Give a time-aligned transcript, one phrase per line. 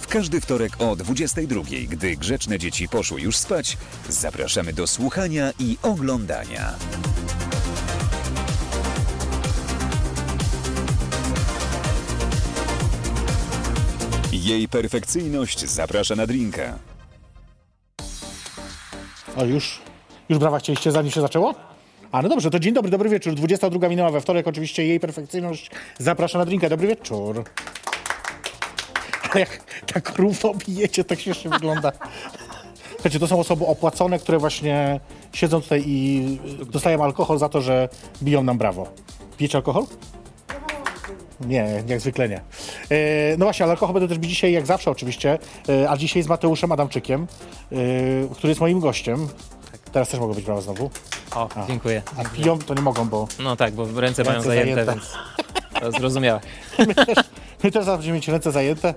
[0.00, 3.76] W każdy wtorek o 22, gdy grzeczne dzieci poszły już spać,
[4.08, 6.74] zapraszamy do słuchania i oglądania.
[14.32, 16.78] Jej perfekcyjność zaprasza na drinka.
[19.36, 19.80] O, już,
[20.28, 21.54] już brawa chcieliście, zanim się zaczęło?
[22.12, 23.34] A, no dobrze, to dzień dobry, dobry wieczór.
[23.34, 26.68] 22 minęła we wtorek, oczywiście jej perfekcyjność zaprasza na drinka.
[26.68, 27.44] Dobry wieczór.
[29.32, 29.60] Ale jak
[29.92, 31.92] tak równo bijecie, tak śmiesznie wygląda.
[32.94, 35.00] Słuchajcie, to są osoby opłacone, które właśnie
[35.32, 36.38] siedzą tutaj i
[36.70, 37.88] dostają alkohol za to, że
[38.22, 38.86] biją nam brawo.
[39.36, 39.84] Pijecie alkohol?
[41.40, 42.36] Nie, jak zwykle nie.
[42.36, 45.38] E, no właśnie, ale alkohol będę też bić dzisiaj, jak zawsze oczywiście,
[45.68, 47.26] e, a dzisiaj z Mateuszem Adamczykiem,
[47.72, 47.76] e,
[48.34, 49.28] który jest moim gościem.
[49.92, 50.90] Teraz też mogą być brawa znowu.
[51.34, 52.02] O, dziękuję.
[52.16, 54.92] A piją to nie mogą, bo No tak, bo ręce mają Ręce zajęte, zajęte.
[54.92, 55.12] więc
[55.80, 56.40] to zrozumiałe.
[56.78, 57.18] my też
[57.70, 58.88] zaraz będziemy mieć ręce zajęte.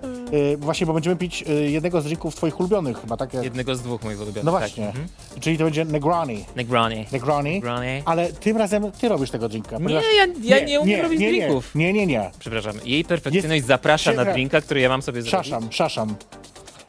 [0.53, 3.33] E, właśnie, bo będziemy pić e, jednego z drinków twoich ulubionych chyba, tak?
[3.33, 4.43] jak- Jednego z dwóch moich ulubionych.
[4.43, 4.61] No tak.
[4.61, 4.87] właśnie.
[4.87, 5.07] Mhm.
[5.39, 6.45] Czyli to będzie Negroni.
[6.55, 7.05] Negroni.
[7.11, 7.53] Negroni.
[7.53, 8.01] Negroni.
[8.05, 9.77] Ale tym razem ty robisz tego drinka.
[9.77, 10.03] Nie, ponieważ-
[10.41, 11.75] ja, ja nie, umiem robić nie, drinków.
[11.75, 12.31] Nie, nie, nie.
[12.39, 15.31] Przepraszam, jej perfekcyjność Jest- zaprasza na Siedra- drinka, który ja mam sobie zrobić.
[15.31, 16.15] Szaszam, szaszam.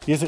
[0.06, 0.25] Jest,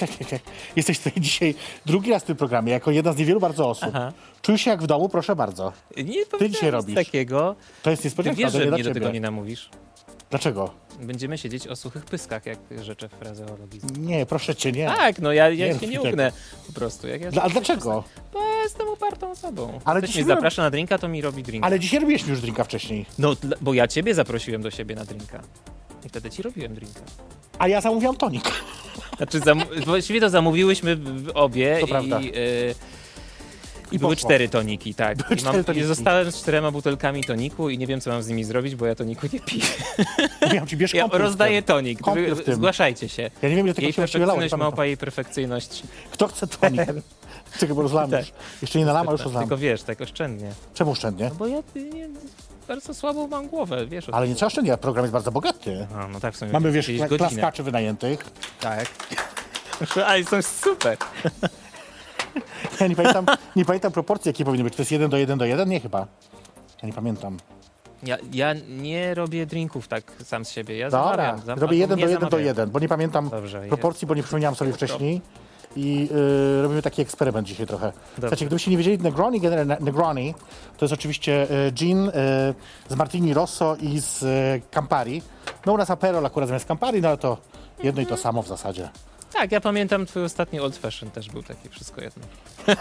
[0.76, 1.54] jesteś tutaj dzisiaj
[1.86, 3.88] drugi raz w tym programie, jako jedna z niewielu bardzo osób.
[3.94, 4.12] Aha.
[4.42, 5.72] Czuj się jak w domu, proszę bardzo.
[5.96, 6.94] Nie dzisiaj powiedziałem nic robisz.
[6.94, 7.56] takiego.
[7.82, 9.70] To jest Ty niespodzianka, wiesz, to nie że mnie do tego nie namówisz.
[10.30, 10.70] Dlaczego?
[11.00, 13.90] Będziemy siedzieć o suchych pyskach, jak rzeczy frazeologizmu.
[13.98, 14.86] Nie, proszę cię, nie.
[14.86, 16.08] Tak, no ja, ja Nie się nie tego.
[16.10, 16.32] ugnę
[16.66, 17.08] po prostu.
[17.08, 18.04] Jak ja Dla, a dlaczego?
[18.32, 19.80] Bo ja jestem upartą osobą.
[19.84, 21.66] Ale Ktoś dzisiaj mnie zaprasza na drinka, to mi robi drinka.
[21.66, 23.06] Ale dzisiaj robiłeś mi już drinka wcześniej.
[23.18, 25.42] No, dla- bo ja ciebie zaprosiłem do siebie na drinka.
[26.04, 27.00] I wtedy ci robiłem drinka.
[27.58, 28.44] A ja zamówiłam tonik.
[29.16, 32.20] Znaczy, zam- właściwie to zamówiłyśmy w- w obie To i, prawda.
[32.20, 32.74] y,
[33.92, 34.28] I były poszło.
[34.28, 35.16] cztery toniki, tak.
[35.18, 35.84] Były I, mam, cztery toniki.
[35.84, 38.86] I zostałem z czterema butelkami toniku i nie wiem, co mam z nimi zrobić, bo
[38.86, 39.64] ja toniku nie piję.
[40.42, 41.98] Mówiłam ci, bierz Ja rozdaję tonik.
[42.36, 42.54] W tym.
[42.54, 43.30] Zgłaszajcie się.
[43.42, 44.36] Ja nie wiem, ile tego Jej się właściwie lało.
[44.38, 44.60] pamiętam.
[44.60, 45.82] małpa, jej perfekcyjność.
[46.10, 46.82] Kto chce tonik?
[47.58, 48.16] Czekaj, bo rozlamy.
[48.18, 48.26] Tak.
[48.62, 49.42] Jeszcze nie nalama, już rozlam.
[49.42, 50.52] Tylko wiesz, tak oszczędnie.
[50.74, 51.28] Czemu oszczędnie?
[51.28, 51.62] No bo ja
[51.94, 52.08] nie,
[52.68, 54.06] bardzo słabą mam głowę, wiesz.
[54.12, 55.86] Ale nie trzeba oszczędnie, program jest bardzo bogaty.
[55.96, 56.52] A, no tak w sumie.
[56.52, 58.24] Mamy, wiesz, kla- klaskaczy wynajętych.
[58.60, 58.86] Tak.
[60.06, 60.96] Ale są super.
[62.80, 63.26] Ja nie pamiętam,
[63.56, 64.76] nie pamiętam proporcji, jakie powinny być.
[64.76, 65.68] To jest 1 do 1 do 1?
[65.68, 66.06] Nie chyba.
[66.82, 67.36] Ja nie pamiętam.
[68.02, 70.76] Ja, ja nie robię drinków tak sam z siebie.
[70.78, 71.46] Ja Dobra, zamawiam.
[71.46, 72.46] Zam- robię albo 1 do nie 1 do zamawiam.
[72.46, 75.20] 1, bo nie pamiętam Dobrze, proporcji, bo nie przypomniałem sobie wcześniej.
[75.76, 76.08] I
[76.58, 77.92] y, robimy taki eksperyment dzisiaj trochę.
[78.20, 80.34] Słuchajcie, gdybyście nie wiedzieli, Negroni, generalnie Negroni
[80.78, 82.12] to jest oczywiście y, gin y,
[82.88, 85.22] z Martini Rosso i z y, Campari.
[85.66, 87.36] No u nas Aperol akurat zamiast Campari, no ale to
[87.82, 88.88] jedno i to samo w zasadzie.
[89.32, 92.22] Tak, ja pamiętam twój ostatni Old Fashion też był taki wszystko jedno.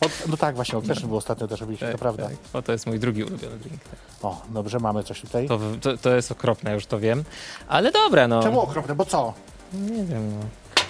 [0.00, 2.28] Od, no tak, właśnie, od też było ostatnio, też robiliśmy, to prawda.
[2.28, 2.36] Tak.
[2.52, 3.82] O, to jest mój drugi ulubiony drink.
[3.82, 3.94] Tak.
[4.22, 5.48] O, dobrze, mamy coś tutaj.
[5.48, 7.24] To, to, to jest okropne, już to wiem.
[7.68, 8.42] Ale dobra, no.
[8.42, 9.34] Czemu okropne, bo co?
[9.72, 10.44] Nie wiem, no.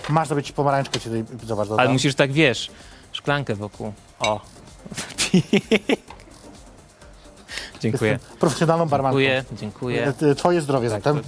[0.09, 1.81] Masz zrobić pomarańczkę, ci tutaj, zobacz, dodam.
[1.81, 2.71] Ale musisz tak, wiesz,
[3.13, 3.93] szklankę wokół.
[4.19, 4.41] O.
[7.81, 8.13] dziękuję.
[8.13, 9.19] Jestem profesjonalną barmanką.
[9.19, 10.13] Dziękuję, dziękuję.
[10.23, 11.23] E, e, Twoje zdrowie Tak, zatem.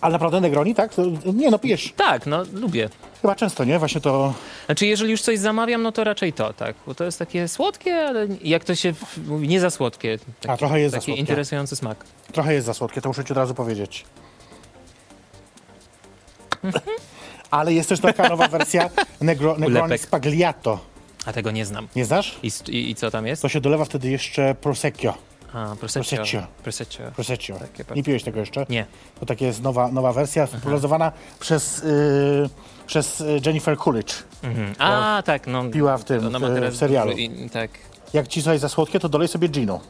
[0.00, 0.90] Ale naprawdę Negroni, tak?
[1.34, 2.88] Nie, no pijesz tak, no lubię.
[3.22, 3.78] chyba często, nie?
[3.78, 4.34] Właśnie to...
[4.66, 6.76] Znaczy, jeżeli już coś zamawiam, no to raczej to, tak.
[6.86, 8.94] Bo to jest takie słodkie, ale jak to się
[9.26, 10.18] mówi, nie za słodkie.
[10.40, 11.20] Taki, A, trochę jest za Taki słodkie.
[11.20, 12.04] interesujący smak.
[12.32, 14.04] Trochę jest za słodkie, to muszę ci od razu powiedzieć.
[17.50, 18.90] Ale jest też taka nowa wersja
[19.20, 19.98] Negro, Negroni.
[19.98, 20.78] Spagliato.
[21.26, 21.88] A tego nie znam.
[21.96, 22.38] Nie znasz?
[22.42, 23.42] I, i, i co tam jest?
[23.42, 25.14] To się dolewa wtedy jeszcze Prosecco.
[25.52, 25.76] A.
[25.76, 26.16] Prosecco.
[26.62, 27.02] Prosecco.
[27.14, 27.54] Prosecco.
[27.58, 28.66] Takie Nie piłeś tego jeszcze?
[28.68, 28.86] Nie.
[29.20, 32.48] To taka jest nowa, nowa wersja, wprowadzona przez, y,
[32.86, 34.14] przez y, Jennifer Coolidge.
[34.42, 34.74] Mhm.
[34.78, 35.64] A, tak, no.
[35.64, 37.12] Piła w tym, ona ma w- teraz w serialu.
[37.12, 37.70] I, tak.
[38.14, 39.80] Jak ci coś za słodkie, to dolej sobie ginu.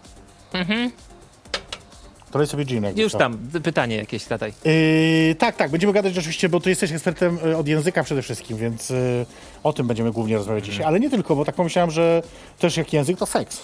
[2.33, 2.99] Dolej sobie Mhm.
[2.99, 3.19] Już co.
[3.19, 4.53] tam, pytanie jakieś tutaj.
[4.65, 8.57] Yy, tak, tak, będziemy gadać oczywiście, bo ty jesteś ekspertem y, od języka przede wszystkim,
[8.57, 9.27] więc y,
[9.63, 10.85] o tym będziemy głównie rozmawiać dzisiaj.
[10.85, 12.23] Ale nie tylko, bo tak pomyślałem, że
[12.59, 13.61] też jak język to seks.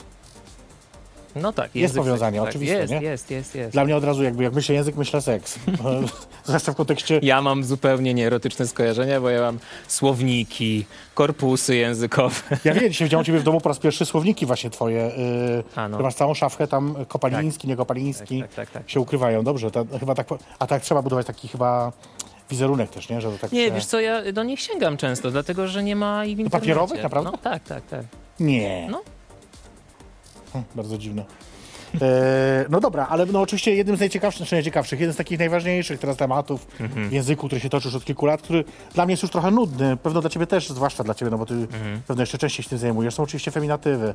[1.36, 3.02] No tak, Jest język powiązanie, tak, oczywiste, Jest, nie?
[3.02, 3.72] jest, jest, jest.
[3.72, 5.58] Dla mnie od razu jakby jak myślę język, myślę seks.
[6.44, 7.20] Zwłaszcza w kontekście...
[7.22, 9.58] Ja mam zupełnie nieerotyczne skojarzenia, bo ja mam
[9.88, 12.34] słowniki, korpusy językowe.
[12.64, 15.12] Ja wiem, dzisiaj widziałem ciebie w domu po raz pierwszy słowniki właśnie twoje.
[15.56, 15.98] Yy, A, no.
[15.98, 18.90] Masz całą szafkę tam, kopaliński, niekopaliński, Tak, tak, tak, tak.
[18.90, 19.44] się ukrywają.
[19.44, 20.26] Dobrze, to, chyba tak,
[20.58, 21.92] a tak trzeba budować taki chyba
[22.50, 23.20] wizerunek też, nie?
[23.20, 23.72] Że to tak Nie, się...
[23.74, 26.60] wiesz co, ja do nich sięgam często, dlatego że nie ma ich w internecie.
[26.60, 27.30] papierowych, naprawdę?
[27.30, 28.02] No, tak, tak, tak.
[28.40, 28.88] Nie.
[28.90, 29.02] No.
[30.74, 31.24] Bardzo dziwne.
[32.02, 36.00] E, no dobra, ale no oczywiście jednym z najciekawszych, znaczy najciekawszych, jeden z takich najważniejszych
[36.00, 37.08] teraz tematów Mhm.
[37.08, 38.64] w języku, który się toczy już od kilku lat, który
[38.94, 41.46] dla mnie jest już trochę nudny, pewno dla ciebie też, zwłaszcza dla ciebie, no bo
[41.46, 42.00] ty Mhm.
[42.06, 44.14] pewno jeszcze częściej się tym zajmujesz, są oczywiście feminatywy.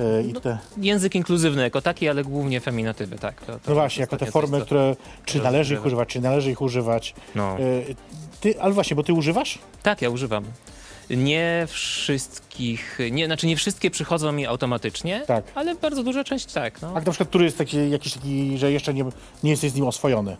[0.00, 3.40] E, i te, Język inkluzywny jako taki, ale głównie feminatywy, tak.
[3.40, 6.50] To, to no właśnie, jako te formy, które czy należy ich używać, czy nie należy
[6.50, 7.14] ich używać.
[7.34, 7.56] No.
[7.56, 7.58] E,
[8.40, 9.58] ty, ale właśnie, bo ty używasz?
[9.82, 10.44] Tak, ja używam.
[11.10, 15.44] Nie wszystkich, nie, znaczy nie wszystkie przychodzą mi automatycznie, Tak.
[15.54, 16.82] ale bardzo duża część tak.
[16.82, 16.88] No.
[16.88, 19.04] A na przykład, który jest taki, jakiś taki, że jeszcze nie,
[19.42, 20.36] nie jesteś z nim oswojony,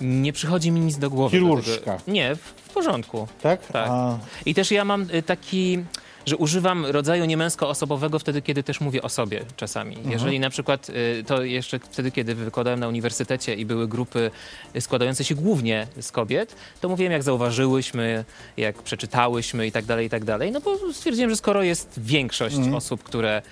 [0.00, 1.36] Nie przychodzi mi nic do głowy.
[1.36, 1.70] Chirurżka.
[1.84, 3.28] dlatego- Nie, w porządku.
[3.42, 3.66] tak?
[3.66, 3.88] Tak.
[3.90, 5.84] A, I też ja mam y, taki,
[6.26, 9.94] że używam rodzaju niemęsko-osobowego wtedy, kiedy też mówię o sobie czasami.
[9.94, 10.12] Mhm.
[10.12, 14.30] Jeżeli na przykład y, to jeszcze wtedy, kiedy wykładałem na uniwersytecie i były grupy
[14.80, 18.24] składające się głównie z kobiet, to mówiłem, jak zauważyłyśmy,
[18.56, 20.52] jak przeczytałyśmy i tak dalej, i tak dalej.
[20.52, 22.74] No bo stwierdziłem, że skoro jest większość Mhm.
[22.74, 23.42] osób, które,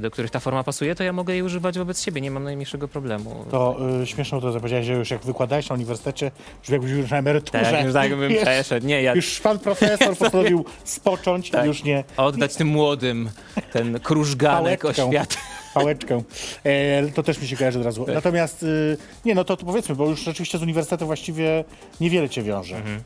[0.00, 2.20] do których ta forma pasuje, to ja mogę jej używać wobec siebie.
[2.20, 3.44] Nie mam najmniejszego problemu.
[3.50, 6.30] to y, śmieszne to, że powiedziałeś, że już jak wykładałeś na uniwersytecie,
[6.60, 7.64] już jakbyś już na emeryturze.
[7.64, 8.86] tak, już tak bym przeszedł.
[8.86, 11.64] Nie, ja Już pan profesor postanowił spocząć Tak.
[11.64, 13.30] i już nie oddać tym młodym
[13.72, 15.36] ten krużganek oświaty.
[15.74, 16.22] pałeczkę.
[16.64, 18.04] E, to też mi się kojarzy od razu.
[18.04, 18.14] Tak.
[18.14, 21.64] Natomiast, y, nie, no to, to powiedzmy, bo już rzeczywiście z uniwersytetu właściwie
[22.00, 22.76] niewiele cię wiąże.
[22.76, 23.00] Mhm.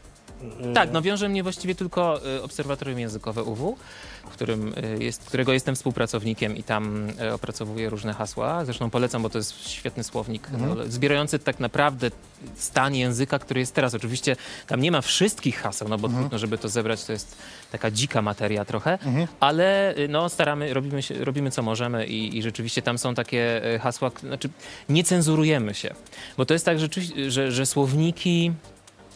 [0.70, 3.76] Y, Tak, no wiąże mnie właściwie tylko y, Obserwatorium Językowe UW,
[4.24, 8.64] w którym y, jest, którego jestem współpracownikiem i tam y, opracowuję różne hasła.
[8.64, 12.10] Zresztą polecam, bo to jest świetny słownik, no, zbierający tak naprawdę
[12.56, 13.94] stan języka, który jest teraz.
[13.94, 14.36] Oczywiście
[14.66, 17.36] tam nie ma wszystkich haseł, no bo trudno, żeby to zebrać, to jest
[17.72, 18.98] taka dzika materia trochę,
[19.40, 23.60] ale y, no staramy, robimy, się, robimy co możemy i, i rzeczywiście tam są takie
[23.80, 24.48] hasła, znaczy
[24.88, 25.94] nie cenzurujemy się,
[26.36, 28.52] bo to jest tak, rzeczywiście, że, że słowniki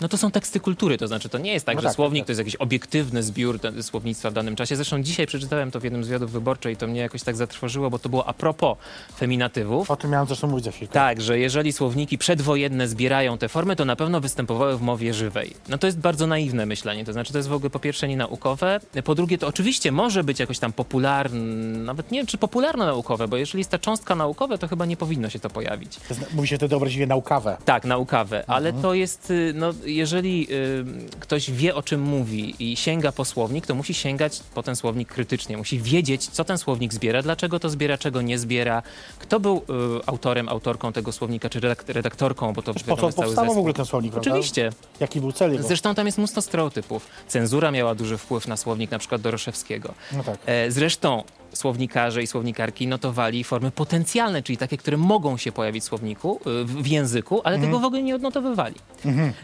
[0.02, 2.22] no to są teksty kultury, to znaczy to nie jest tak, No że tak, słownik
[2.22, 4.76] tak, to jest jakiś obiektywny zbiór słownictwa w danym czasie.
[4.76, 7.90] Zresztą dzisiaj przeczytałem to w jednym z wywiadów wyborczych i to mnie jakoś tak zatrwożyło,
[7.90, 8.76] bo to było a propos
[9.19, 9.90] feminatywów.
[9.90, 10.94] O tym miałem zresztą mówić za chwilkę.
[10.94, 15.54] Tak, że jeżeli słowniki przedwojenne zbierają te formy, to na pewno występowały w mowie żywej.
[15.69, 18.81] No to jest bardzo naiwne myślenie, to znaczy to jest w ogóle po pierwsze nienaukowe,
[19.04, 21.38] po drugie to oczywiście może być jakoś tam popularne,
[21.78, 25.30] nawet nie wiem czy popularno-naukowe, bo jeżeli jest ta cząstka naukowa, to chyba nie powinno
[25.30, 25.97] się to pojawić.
[26.09, 27.56] To jest, mówi się wtedy obraźliwie naukawę.
[27.64, 28.82] Tak, naukawę, ale Mhm.
[28.82, 30.84] to jest, y, no, jeżeli y,
[31.20, 35.08] ktoś wie, o czym mówi i sięga po słownik, to musi sięgać po ten słownik
[35.08, 35.56] krytycznie.
[35.56, 38.82] Musi wiedzieć, co ten słownik zbiera, dlaczego to zbiera, czego nie zbiera,
[39.18, 39.62] kto był y,
[40.06, 43.44] autorem, autorką tego słownika, czy redak- redaktorką, bo to Po co wiadomo, jest cały powstał
[43.44, 43.61] w zespół.
[43.61, 44.30] ogóle ten słownik, prawda?
[44.30, 44.70] Oczywiście.
[45.00, 45.64] Jaki był cel jego?
[45.64, 47.06] Zresztą tam jest mnóstwo stereotypów.
[47.28, 49.94] Cenzura miała duży wpływ na słownik, na przykład Doroszewskiego.
[50.12, 50.38] No tak.
[50.46, 51.22] E, Zresztą
[51.54, 56.64] słownikarze i słownikarki notowali formy potencjalne, czyli takie, które mogą się pojawić w słowniku, y,
[56.64, 57.73] w języku, ale Mhm.
[57.73, 58.75] tego w ogóle nie odnotowywali.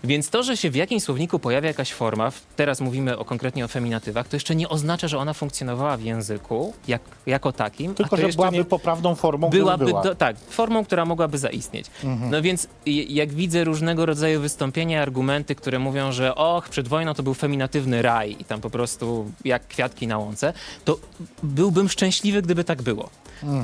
[0.05, 3.69] Więc to, że się w jakimś słowniku pojawia jakaś forma, teraz mówimy o, konkretnie o
[3.69, 7.95] feminatywach, to jeszcze nie oznacza, że ona funkcjonowała w języku jak, jako takim.
[7.95, 10.03] Tylko, że byłaby nie- poprawną formą, byłaby, była.
[10.03, 11.87] do, tak, formą, która mogłaby zaistnieć.
[12.31, 12.69] No więc
[13.09, 18.03] jak widzę różnego rodzaju wystąpienia, argumenty, które mówią, że och, przed wojną to był feminatywny
[18.03, 20.53] raj i tam po prostu jak kwiatki na łące,
[20.85, 20.99] to
[21.43, 21.98] byłbym szczęśliwy,
[22.43, 23.11] gdyby tak było.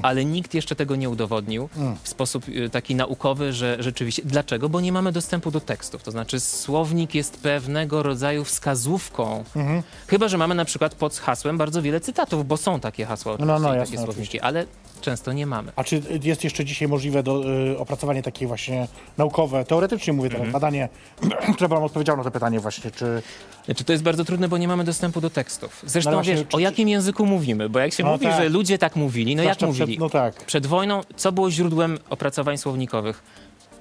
[0.02, 1.68] Ale nikt jeszcze tego nie udowodnił
[2.02, 4.22] w sposób y, taki naukowy, że rzeczywiście.
[4.24, 4.68] Dlaczego?
[4.68, 6.02] Bo nie mamy dostępu do tekstów.
[6.02, 9.44] To znaczy, słownik jest pewnego rodzaju wskazówką.
[10.06, 13.46] Chyba, że mamy na przykład pod hasłem bardzo wiele cytatów, bo są takie hasła, No,
[13.46, 14.66] no, oczywiście, i jasne, takie słowniki, ale
[15.04, 15.72] często nie mamy.
[15.76, 17.42] A czy jest jeszcze dzisiaj możliwe do,
[17.72, 20.42] y, opracowanie takie właśnie naukowe, teoretycznie mówię Mhm.
[20.42, 20.88] teraz, badanie,
[21.54, 23.22] które wam odpowiedział na to pytanie właśnie, czy...
[23.64, 25.82] Znaczy, to jest bardzo trudne, bo nie mamy dostępu do tekstów.
[25.86, 27.68] Zresztą No właśnie, wiesz, czy- o jakim języku mówimy?
[27.68, 28.36] Bo jak się No mówi, tak.
[28.42, 29.86] że ludzie tak mówili, no jak zwłaszcza mówili?
[29.98, 30.34] Przed, no tak.
[30.44, 33.22] Przed wojną, co było źródłem opracowań słownikowych?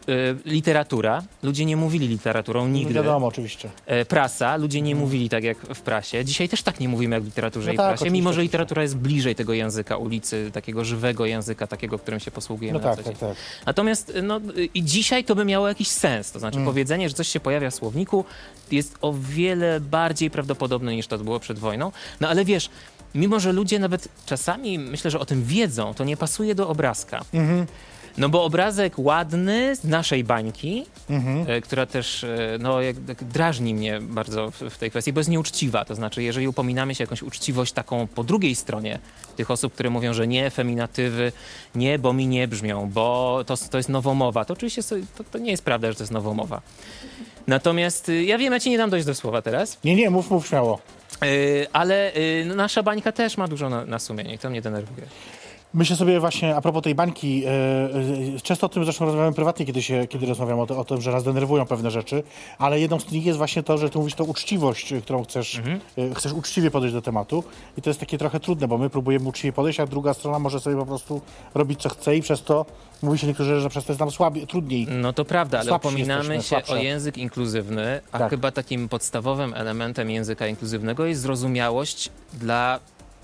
[0.10, 1.24] Y, literatura.
[1.43, 2.93] Ludzie nie mówili literaturą No nigdy.
[2.93, 3.69] wiadomo, oczywiście.
[3.86, 4.57] E, prasa.
[4.57, 6.25] Ludzie nie mówili tak jak w prasie.
[6.25, 8.81] Dzisiaj też tak nie mówimy jak w literaturze No i tak, prasie, mimo że literatura
[8.81, 13.05] jest bliżej tego języka ulicy, takiego żywego języka, takiego, którym się posługujemy No na tak,
[13.05, 13.29] co tak, dzień.
[13.29, 13.38] tak.
[13.65, 16.31] Natomiast no, y, i dzisiaj to by miało jakiś sens.
[16.31, 16.51] To Mm.
[16.51, 18.25] znaczy powiedzenie, że coś się pojawia w słowniku
[18.72, 21.91] jest o wiele bardziej prawdopodobne niż to było przed wojną.
[22.22, 22.69] No ale wiesz,
[23.15, 27.22] mimo że ludzie nawet czasami myślę, że o tym wiedzą, to nie pasuje do obrazka.
[27.33, 27.65] Mhm.
[28.17, 31.46] No bo obrazek ładny z naszej bańki, Mhm.
[31.50, 35.20] e, która też e, no, jak, tak drażni mnie bardzo w, w tej kwestii, bo
[35.20, 35.86] jest nieuczciwa.
[35.86, 39.00] To znaczy, jeżeli upominamy się jakąś uczciwość taką po drugiej stronie
[39.36, 41.32] tych osób, które mówią, że nie, feminatywy,
[41.75, 44.82] nie, bo mi nie brzmią, bo to, to jest nowomowa, to oczywiście
[45.17, 46.62] to, to nie jest prawda, że to jest nowomowa.
[47.48, 50.32] Natomiast y, ja wiem, ja ci nie dam dojść do słowa teraz, Nie, nie, mów,
[50.32, 50.79] mów śmiało.
[51.25, 54.62] y, ale y, no, nasza bańka też ma dużo na, na sumieniu i to mnie
[54.62, 55.08] denerwuje.
[55.74, 59.82] Myślę sobie właśnie, a propos tej bańki, e, często o tym zresztą rozmawiamy prywatnie, kiedy,
[59.84, 62.24] się, kiedy rozmawiam o, o tym, że nas denerwują pewne rzeczy,
[62.58, 65.62] ale jedną z nich jest właśnie to, że ty mówisz to uczciwość, którą chcesz,
[65.98, 67.44] e, chcesz uczciwie podejść do tematu
[67.77, 70.60] i to jest takie trochę trudne, bo my próbujemy uczciwie podejść, a druga strona może
[70.60, 71.22] sobie po prostu
[71.56, 72.65] robić co chce i przez to,
[73.01, 74.88] mówi się niektórzy, że przez to jest nam słabiej, trudniej.
[74.88, 76.74] No to prawda, ale upominamy się słabsze.
[76.74, 78.30] o język inkluzywny, a Tak.
[78.30, 82.80] chyba takim podstawowym elementem języka inkluzywnego jest zrozumiałość dla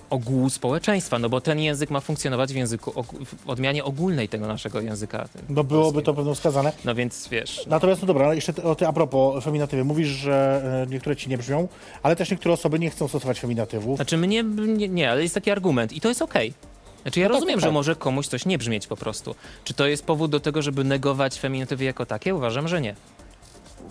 [0.10, 4.82] ogółu społeczeństwa, no bo ten język ma funkcjonować w języku, w odmianie ogólnej tego naszego
[4.82, 5.28] języka.
[5.50, 6.72] No byłoby to pewno wskazane.
[6.86, 9.84] No więc wiesz, Natomiast, no dobra, ale jeszcze o ty a propos feminatywy.
[9.84, 11.68] Mówisz, że e, niektóre ci nie brzmią,
[12.04, 13.96] ale też niektóre osoby nie chcą stosować feminatywów.
[13.96, 16.54] Znaczy mnie, nie, nie, ale jest taki argument i to jest okej.
[17.02, 17.74] Znaczy ja No tak, rozumiem, tak, że tak.
[17.74, 19.36] może komuś coś nie brzmieć po prostu.
[19.64, 22.36] Czy to jest powód do tego, żeby negować feminatywy jako takie?
[22.36, 22.96] Uważam, że nie.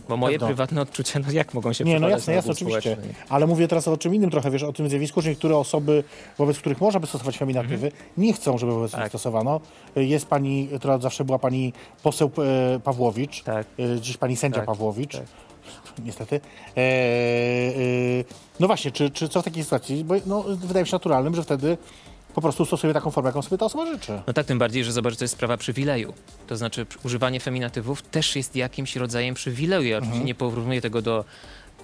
[0.08, 0.46] Bo moje Pewno.
[0.46, 2.96] prywatne odczucia, no jak mogą się Nie, no jasne, jasne, oczywiście.
[3.28, 6.04] Ale mówię teraz o czym innym trochę, wiesz, o tym zjawisku, że niektóre osoby,
[6.38, 9.08] wobec których można by stosować feminatywy, nie chcą, żeby wobec nich Tak.
[9.08, 9.60] stosowano.
[9.96, 11.72] Jest pani, która zawsze była pani
[12.02, 12.30] poseł
[12.74, 13.66] e, Pawłowicz, Tak.
[13.78, 15.24] e, dziś pani sędzia Tak, Pawłowicz, tak.
[16.04, 16.40] niestety.
[16.76, 16.84] E, e,
[18.60, 20.04] no właśnie, czy, czy co w takiej sytuacji?
[20.04, 21.78] Bo no, wydaje mi się naturalnym, że wtedy
[22.34, 24.22] po prostu stosuje taką formę, jaką sobie ta osoba życzy.
[24.26, 26.14] No tak, tym bardziej, że zobacz, to jest sprawa przywileju.
[26.46, 29.88] To znaczy używanie feminatywów też jest jakimś rodzajem przywileju.
[29.88, 31.24] Ja oczywiście nie porównuję tego do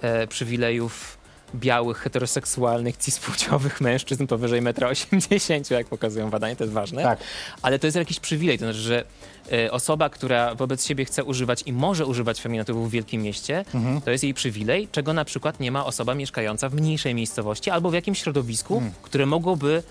[0.01, 1.17] e, przywilejów
[1.55, 7.03] białych, heteroseksualnych, cispłciowych mężczyzn powyżej 1,80 m, jak pokazują badania, to jest ważne.
[7.03, 7.19] Tak.
[7.61, 9.03] Ale to jest jakiś przywilej, to znaczy, że
[9.51, 13.65] e, osoba, która wobec siebie chce używać i może używać feminatywów w wielkim mieście,
[14.05, 17.89] to jest jej przywilej, czego na przykład nie ma osoba mieszkająca w mniejszej miejscowości albo
[17.89, 19.83] w jakimś środowisku, które mogłoby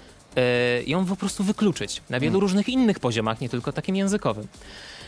[0.87, 4.47] ją po prostu wykluczyć na wielu różnych innych poziomach, nie tylko takim językowym.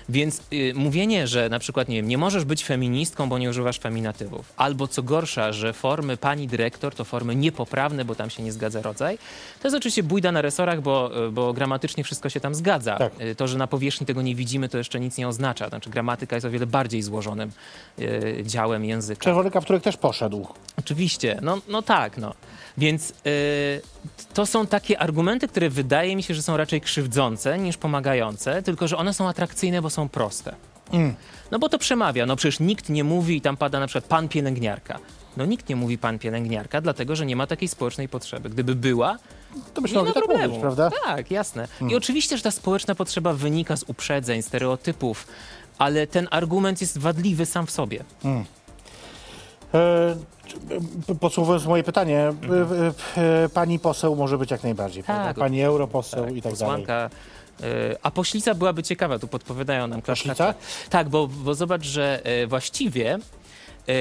[0.09, 3.79] Więc y, mówienie, że na przykład nie, wiem, nie możesz być feministką, bo nie używasz
[3.79, 8.53] feminatywów, albo co gorsza, że formy pani dyrektor to formy niepoprawne, bo tam się nie
[8.53, 9.19] zgadza rodzaj,
[9.63, 12.97] to jest oczywiście bójda na resorach, bo, y, bo gramatycznie wszystko się tam zgadza.
[12.97, 13.21] Tak.
[13.21, 15.69] Y, To, że na powierzchni tego nie widzimy, to jeszcze nic nie oznacza.
[15.69, 17.51] Znaczy gramatyka jest o wiele bardziej złożonym
[17.99, 19.25] y, działem języka.
[19.25, 20.47] Czerwony kapturek też poszedł.
[20.79, 22.35] Oczywiście, no, no tak, no.
[22.79, 23.15] Więc y,
[24.35, 28.89] to są takie argumenty, które wydaje mi się, że są raczej krzywdzące niż pomagające, tylko
[28.89, 30.55] że one są atrakcyjne, bo są proste.
[31.51, 34.29] No bo to przemawia, no przecież nikt nie mówi i tam pada na przykład pan
[34.29, 34.99] pielęgniarka.
[35.37, 38.51] No nikt nie mówi pan pielęgniarka, dlatego że nie ma takiej społecznej potrzeby.
[38.51, 39.19] Gdyby była,
[39.75, 40.49] To byśmy nie mogli ma tak problemu.
[40.49, 40.91] mówić, prawda?
[41.05, 41.69] Tak, jasne.
[41.91, 45.27] I oczywiście, że ta społeczna potrzeba wynika z uprzedzeń, stereotypów,
[45.79, 48.05] ale ten argument jest wadliwy sam w sobie.
[48.23, 48.45] P-
[51.21, 52.33] Podsumowując moje pytanie, e,
[53.19, 55.17] e, e, pani poseł może być jak najbardziej, Tak.
[55.17, 55.41] prawda?
[55.41, 56.59] Pani europoseł i tak dalej.
[56.59, 57.11] posłanka.
[57.61, 57.65] y,
[58.03, 60.55] A poślica byłaby ciekawa, tu podpowiadają nam klaszkacze.
[60.91, 63.19] Tak, bo, bo zobacz, że właściwie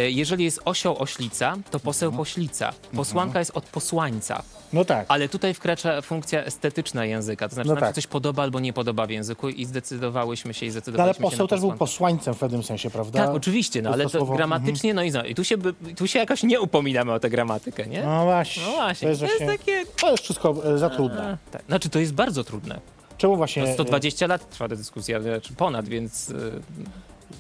[0.08, 2.18] jeżeli jest osioł oślica, to poseł Mhm.
[2.18, 2.74] poślica.
[2.96, 4.44] Posłanka jest od posłańca.
[4.74, 5.06] No tak.
[5.10, 7.50] Ale tutaj wkracza funkcja estetyczna języka.
[7.50, 7.96] To znaczy, No nam się tak.
[7.96, 11.32] coś podoba albo nie podoba w języku i zdecydowałyśmy się i No, ale zdecydowaliśmy się
[11.32, 11.80] poseł na też był posłankę.
[11.80, 13.26] posłańcem w pewnym sensie, prawda?
[13.26, 16.08] Tak, oczywiście, no ale to słowo- gramatycznie, no i, zno- i tu, się, by- tu
[16.08, 18.04] się jakoś nie upominamy o tę gramatykę, nie?
[18.04, 18.64] No właśnie.
[18.64, 19.84] No właśnie, To jest, właśnie, takie...
[20.02, 21.38] to jest wszystko e, za trudne.
[21.52, 21.64] Tak.
[21.68, 22.80] Znaczy, to jest bardzo trudne.
[23.18, 26.36] Czemu właśnie No e, 120 lat trwa ta dyskusja, czy ponad, więc y,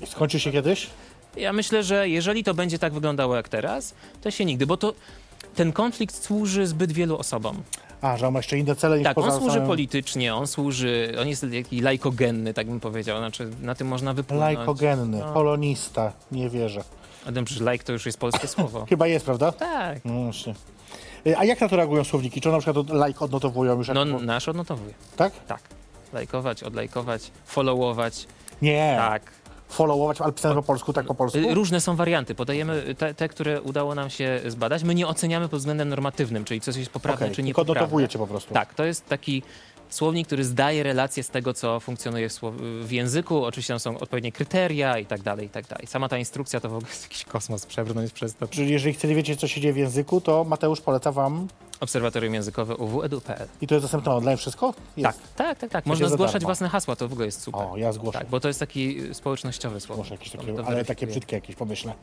[0.01, 0.87] e, skończy się kiedyś?
[1.37, 4.93] Ja myślę, że jeżeli to będzie tak wyglądało jak teraz, to się nigdy, bo to
[5.55, 7.63] ten konflikt służy zbyt wielu osobom.
[8.01, 9.67] A, że on ma jeszcze inne cele niż Tak, on służy samym...
[9.67, 14.57] politycznie, on służy, on jest taki lajkogenny, tak bym powiedział, znaczy na tym można wypłynąć.
[14.57, 15.33] Lajkogenny, No.
[15.33, 16.83] polonista, nie wierzę.
[17.27, 18.85] A tym, że lajk to już jest polskie słowo.
[18.89, 19.51] Chyba jest, prawda?
[19.51, 20.05] Tak.
[20.05, 20.55] No właśnie.
[21.27, 22.41] E, A jak na to reagują słowniki?
[22.41, 23.87] Czy na przykład like odnotowują już?
[23.87, 24.93] No nasz odnotowuje.
[25.17, 25.33] Tak?
[25.47, 25.61] Tak.
[26.13, 28.27] Lajkować, odlajkować, followować.
[28.61, 28.95] Nie.
[28.99, 29.21] Tak.
[29.69, 31.37] Followować, ale pisane po polsku, tak po polsku?
[31.39, 32.35] Y, Różne są warianty.
[32.35, 34.83] Podajemy te, te, które udało nam się zbadać.
[34.83, 38.19] My nie oceniamy pod względem normatywnym, czyli coś jest poprawne Okej, czy nie tylko odnotowujecie
[38.19, 38.53] po prostu.
[38.53, 39.43] Tak, to jest taki
[39.89, 42.39] słownik, który zdaje relację z tego, co funkcjonuje w,
[42.81, 43.45] w języku.
[43.45, 45.87] Oczywiście tam są odpowiednie kryteria i tak dalej, i tak dalej.
[45.87, 48.47] Sama ta instrukcja to w ogóle jest jakiś kosmos przebrnąć przez to.
[48.47, 51.47] Czyli jeżeli chcecie wiedzieć, co się dzieje w języku, to Mateusz poleca wam
[51.79, 53.47] Obserwatorium Językowe uw.edu.pl.
[53.61, 54.73] i to jest dostępne online wszystko?
[54.73, 55.19] Tak, Jest.
[55.35, 55.83] tak, tak, tak.
[55.83, 56.47] To Można zgłaszać darmo.
[56.47, 57.61] własne hasła, to w ogóle jest super.
[57.61, 58.19] O, ja zgłoszę.
[58.19, 60.01] Tak, bo to jest taki społecznościowy słowo.
[60.01, 61.93] Muszę jakieś takie, to ale takie brzydkie jakieś pomyślę.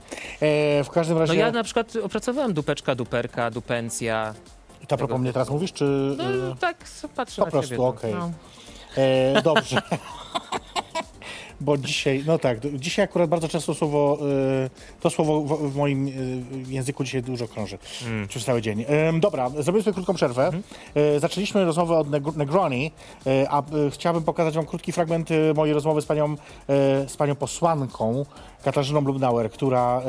[0.41, 4.35] E, w każdym No razie, ja na przykład opracowałem dupeczka, duperka, dupencja.
[4.89, 6.15] To a propos mnie teraz mówisz, czy...
[6.19, 6.77] No e, tak,
[7.17, 7.83] patrzę po na prostu, ciebie.
[7.83, 8.15] okej.
[8.15, 8.31] No.
[8.97, 9.83] E, dobrze.
[11.61, 14.19] Bo dzisiaj, no tak, dzisiaj akurat bardzo często słowo,
[14.65, 14.71] e,
[15.01, 16.11] to słowo w, w moim e,
[16.73, 18.29] języku dzisiaj dużo krąży Mm.
[18.29, 18.85] przez cały dzień.
[18.89, 20.51] E, dobra, zrobimy sobie krótką przerwę.
[20.95, 22.93] E, zaczęliśmy rozmowę od Neg- Negroni,
[23.27, 26.37] e, a e, chciałbym pokazać wam krótki fragment mojej rozmowy z panią,
[27.07, 28.27] z panią posłanką
[28.63, 30.03] Katarzyną Lubnauer, która,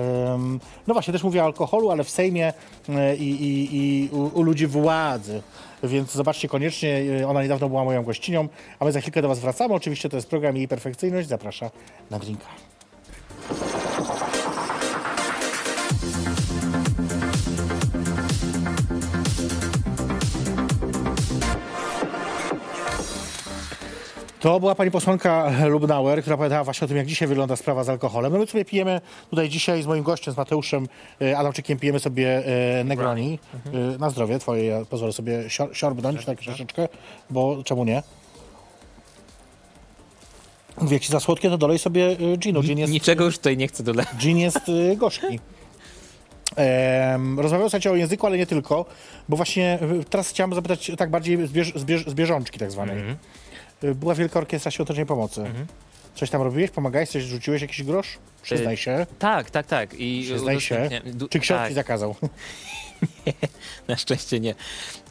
[0.88, 2.54] no właśnie, też mówi o alkoholu, ale w Sejmie
[2.90, 5.42] e, i, i, i u, u ludzi władzy.
[5.84, 8.48] Więc zobaczcie koniecznie, e, ona niedawno była moją gościnią,
[8.80, 9.74] a my za chwilkę do Was wracamy.
[9.74, 11.28] Oczywiście to jest program Jej Perfekcyjność.
[11.28, 11.72] Zaprasza
[12.12, 12.73] na drinka.
[24.44, 27.90] To była pani posłanka Lubnauer, która opowiadała właśnie o tym, jak dzisiaj wygląda sprawa z
[27.90, 28.34] alkoholem.
[28.34, 30.88] No my sobie pijemy tutaj dzisiaj z moim gościem, z Mateuszem
[31.22, 32.44] e, Adamczykiem, pijemy sobie
[32.80, 33.40] e, Negroni.
[33.66, 36.88] E, na zdrowie twoje, ja pozwolę sobie sior- siorbnąć tak troszeczkę,
[37.30, 38.04] bo czemu nie?
[40.82, 42.62] Mówię, jak ci za słodkie, to dolej sobie ginu.
[42.62, 44.08] Gin jest, Niczego już tutaj nie chcę dodać.
[44.18, 44.60] gin jest
[44.98, 45.40] gorzki.
[46.56, 48.86] Em, rozmawiałem słuchajcie, o języku, ale nie tylko,
[49.30, 52.98] bo właśnie teraz chciałem zapytać tak bardziej z, bież, z, bież, z bieżączki tak zwanej.
[52.98, 53.18] Mhm.
[53.84, 55.44] Y, Była Wielka Orkiestra Świątecznej Pomocy.
[56.16, 56.72] Coś tam robiłeś?
[56.72, 57.10] Pomagałeś?
[57.10, 58.18] Coś rzuciłeś jakiś grosz?
[58.42, 59.06] Przyznaj Y, się.
[59.20, 59.94] Tak, tak, tak.
[59.94, 60.90] I Przyznaj się.
[61.30, 61.74] Czy ksiądz tak.
[61.74, 62.16] zakazał?
[63.88, 64.56] Na szczęście nie.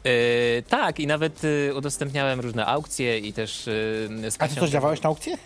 [0.04, 3.62] E, tak, i nawet e, udostępniałem różne aukcje i też...
[4.28, 5.38] Z A ty coś dawałeś na aukcję?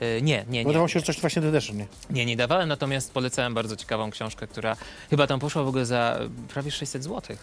[0.00, 0.64] E, nie, nie, nie.
[0.64, 1.86] wydawało się, że coś właśnie też nie.
[2.10, 4.76] Nie, nie dawałem, natomiast polecałem bardzo ciekawą książkę, która
[5.10, 6.18] chyba tam poszła w ogóle za
[6.48, 7.36] prawie 600 zł.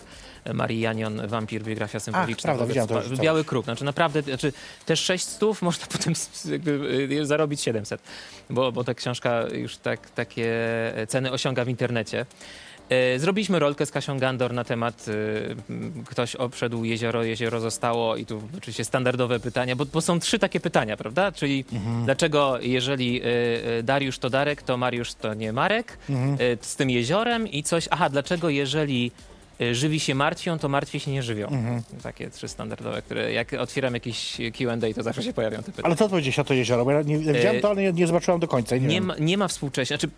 [0.53, 2.43] Marii Janion, Wampir, biografia symboliczna.
[2.43, 3.19] prawda, Wobec widziałem to już.
[3.19, 3.65] Biały kruk.
[3.65, 4.53] Znaczy naprawdę, znaczy
[4.85, 6.13] też 6 stów można potem
[6.51, 6.71] jakby,
[7.11, 8.01] y, zarobić 700,
[8.49, 10.53] bo, bo ta książka już tak, takie
[11.07, 12.25] ceny osiąga w internecie.
[12.89, 15.55] E, Zrobiliśmy rolkę z Kasią Gandor na temat y,
[16.05, 20.59] ktoś obszedł jezioro, jezioro zostało i tu oczywiście standardowe pytania, bo, bo są trzy takie
[20.59, 21.31] pytania, prawda?
[21.31, 21.65] Czyli
[22.03, 23.25] dlaczego jeżeli y,
[23.79, 27.87] y, Dariusz to Darek, to Mariusz to nie Marek y, z tym jeziorem i coś,
[27.91, 29.11] aha, dlaczego jeżeli
[29.71, 31.51] żywi się martwią, to martwi się nie żywią.
[32.03, 35.85] Takie trzy standardowe, które jak otwieram jakiś Q&A, to zawsze się pojawią te pytania.
[35.85, 36.85] Ale co odpowiedziałeś na to jezioro?
[36.85, 38.77] Bo ja nie, widziałem E, to, ale nie, nie zobaczyłem do końca.
[38.77, 40.09] Nie, Nie ma, nie ma współcześnie, znaczy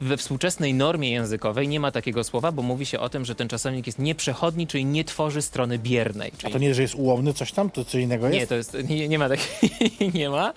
[0.00, 3.48] we współczesnej normie językowej nie ma takiego słowa, bo mówi się o tym, że ten
[3.48, 6.32] czasownik jest nieprzechodni, czyli nie tworzy strony biernej.
[6.34, 7.70] A Czyli to nie, że jest ułomny coś tam?
[7.70, 8.38] To co innego jest?
[8.38, 9.70] nie, to jest, nie, nie ma takiej,
[10.14, 10.52] nie ma,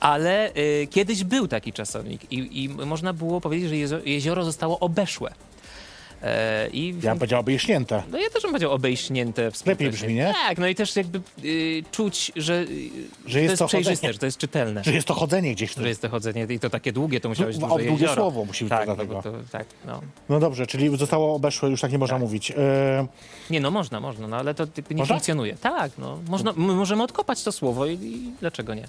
[0.00, 5.32] ale y, kiedyś był taki czasownik i, i można było powiedzieć, że jezioro zostało obeszłe.
[6.22, 8.02] E, i Ja bym powiedział obejśnięte.
[8.10, 9.90] no ja też bym powiedział obejśnięte współcześnie.
[9.90, 10.32] brzmi, nie?
[10.48, 12.66] Tak, no i też jakby y, czuć, że, y,
[13.26, 14.12] Że to jest jest to przejrzyste, chodzenie.
[14.12, 14.84] że to jest czytelne.
[14.84, 15.74] Że jest to chodzenie gdzieś.
[15.74, 18.44] Że jest to chodzenie i to takie długie, to musiało być No, duże długie słowo
[18.44, 20.00] musi być tak, no, to, tak, no.
[20.28, 22.50] No dobrze, czyli zostało obeszłe, już tak nie można mówić.
[22.50, 23.06] E,
[23.50, 25.14] Nie, no można, można, no ale to nie Można?
[25.14, 25.56] funkcjonuje.
[25.56, 26.18] Tak, no.
[26.28, 28.88] Można, my możemy odkopać to słowo i, i dlaczego nie?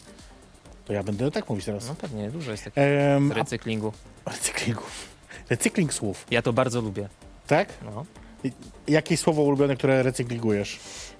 [0.85, 1.87] to ja będę tak mówić teraz.
[1.87, 2.83] No pewnie, dużo jest takich
[3.19, 3.93] w recyklingu.
[4.25, 4.81] recyklingu.
[5.49, 7.09] Recykling słów, Ja to bardzo lubię.
[7.47, 7.69] tak?
[7.85, 8.05] No.
[8.87, 10.79] Jakie słowo ulubione, które recyklingujesz?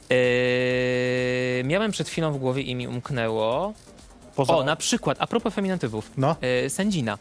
[0.10, 3.74] Eee, miałem przed chwilą w głowie i mi umknęło.
[4.36, 4.58] Poza...
[4.58, 6.12] O, na przykład, a propos feminatywów.
[6.18, 6.36] No.
[6.42, 7.18] Eee, sędzina.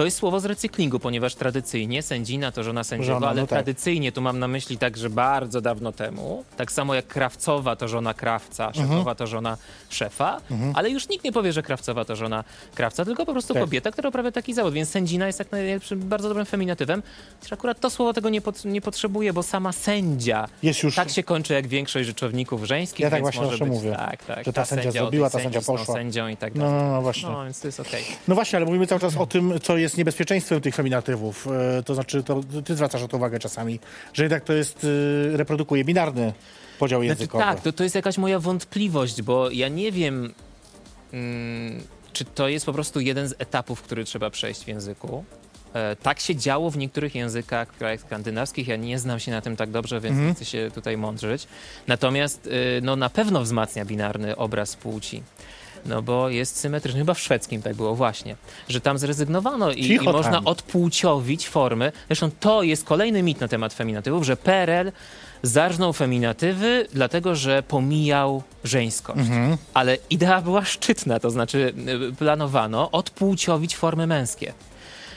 [0.00, 3.48] To jest słowo z recyklingu, ponieważ tradycyjnie sędzina to żona sędziego, Żona, ale no tak.
[3.50, 6.44] tradycyjnie tu mam na myśli także bardzo dawno temu.
[6.56, 8.88] Tak samo jak krawcowa to żona krawca, Mhm.
[8.88, 9.56] szefowa to żona
[9.90, 10.40] szefa,
[10.74, 13.62] ale już nikt nie powie, że krawcowa to żona krawca, tylko po prostu Tak.
[13.62, 14.74] kobieta, która uprawia taki zawód.
[14.74, 17.02] Więc sędzina jest jak najlepszym, bardzo dobrym feminatywem.
[17.38, 20.94] Chociaż akurat to słowo tego nie, pot, nie potrzebuje, bo sama sędzia Jest już...
[20.94, 23.96] tak się kończy jak większość rzeczowników żeńskich, Ja tak więc właśnie może zawsze być, mówię,
[23.96, 25.94] tak, tak, że ta sędzia zrobiła, ta sędzia poszła.
[25.94, 26.82] sędzią i tak No, dalej.
[26.82, 27.28] no, no właśnie.
[27.30, 28.04] No, więc to jest okej.
[28.28, 31.46] No właśnie, ale mówimy cały czas o tym, co jest niebezpieczeństwem tych feminatywów.
[31.78, 33.80] E, To znaczy, to ty zwracasz na to uwagę czasami,
[34.12, 34.86] że jednak to jest,
[35.34, 36.32] e, reprodukuje binarny
[36.78, 37.44] podział Znaczy, językowy.
[37.44, 40.34] tak, to, to jest jakaś moja wątpliwość, bo ja nie wiem,
[41.12, 45.24] mm, czy to jest po prostu jeden z etapów, który trzeba przejść w języku.
[45.74, 48.68] E, tak się działo w niektórych językach w krajach skandynawskich.
[48.68, 51.46] Ja nie znam się na tym tak dobrze, więc nie chcę się tutaj mądrzyć.
[51.86, 55.22] Natomiast y, no, na pewno wzmacnia binarny obraz płci.
[55.86, 57.00] No bo jest symetryczny.
[57.00, 58.36] Chyba w szwedzkim tak było właśnie,
[58.68, 60.46] że tam zrezygnowano i, i można tam.
[60.46, 61.92] odpłciowić formy.
[62.08, 64.92] Zresztą to jest kolejny mit na temat feminatywów, że PRL
[65.42, 69.20] zarżnął feminatywy, dlatego że pomijał żeńskość.
[69.74, 71.74] Ale idea była szczytna, to znaczy
[72.10, 74.52] y, planowano odpłciowić formy męskie.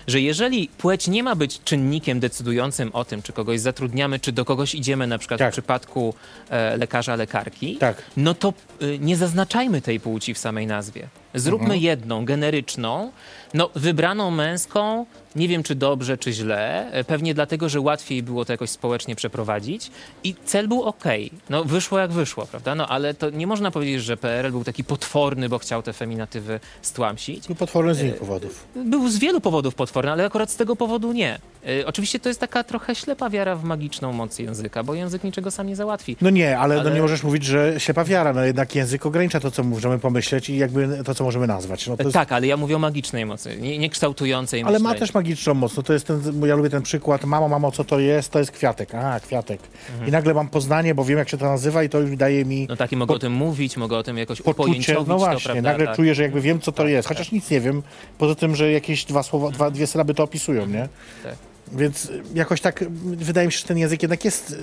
[0.08, 4.46] Że jeżeli płeć nie ma być czynnikiem decydującym o tym, czy kogoś zatrudniamy, czy do
[4.46, 5.50] kogoś idziemy, na przykład Tak.
[5.50, 6.14] w przypadku
[6.50, 8.02] e, lekarza, lekarki, Tak.
[8.18, 11.08] no to y, nie zaznaczajmy tej płci w samej nazwie.
[11.36, 13.12] Zróbmy jedną, generyczną,
[13.54, 18.46] no wybraną męską, nie wiem czy dobrze, czy źle, e, pewnie dlatego, że łatwiej było
[18.46, 19.92] to jakoś społecznie przeprowadzić
[20.24, 21.32] i cel był okej.
[21.50, 22.76] No wyszło jak wyszło, prawda?
[22.76, 26.60] No ale to nie można powiedzieć, że PRL był taki potworny, bo chciał te feminatywy
[26.82, 27.48] stłamsić.
[27.48, 28.68] Był potworny z innych powodów.
[28.86, 31.40] Był z wielu powodów potworny, ale akurat z tego powodu nie.
[31.70, 35.52] Y, oczywiście to jest taka trochę ślepa wiara w magiczną moc języka, bo język niczego
[35.52, 36.18] sam nie załatwi.
[36.22, 38.34] No nie, ale, No Ale- nie możesz mówić, że ślepa wiara.
[38.34, 41.88] No jednak język ogranicza to, co możemy pomyśleć i jakby to, co możemy nazwać.
[41.88, 45.00] No, jest, Tak, ale ja mówię o magicznej mocy, nie, nie kształtującej ale ma myślenia.
[45.00, 45.23] też magiczną
[45.56, 45.78] moc.
[45.78, 47.26] No, to jest ten, ja lubię ten przykład.
[47.26, 48.32] Mamo, mamo, co to jest?
[48.32, 48.96] To jest kwiatek.
[48.96, 49.60] A, kwiatek.
[50.08, 52.68] I nagle mam poznanie, bo wiem, jak się to nazywa i to już daje mi
[52.70, 54.96] No tak, i mogę o tym mówić, mogę o tym jakoś poczucie.
[55.08, 55.70] No właśnie, prawda?
[55.70, 55.96] nagle tak.
[55.96, 57.08] czuję, że jakby wiem, co to jest.
[57.08, 57.84] Chociaż nic nie wiem,
[58.18, 60.88] poza tym, że jakieś dwa słowa, dwa, dwie sylaby to opisują, nie?
[61.24, 61.53] Tak.
[61.74, 64.56] Więc jakoś tak wydaje mi się, że ten język jednak jest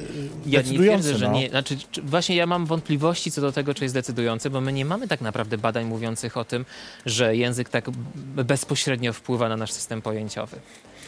[0.46, 1.02] Ja nie decydujący.
[1.02, 1.34] twierdzę, że no.
[1.34, 1.48] nie.
[1.48, 4.84] Znaczy, czy, właśnie ja mam wątpliwości co do tego, czy jest decydujący, bo my nie
[4.84, 6.64] mamy tak naprawdę badań mówiących o tym,
[7.06, 7.90] że język tak
[8.36, 10.56] bezpośrednio wpływa na nasz system pojęciowy.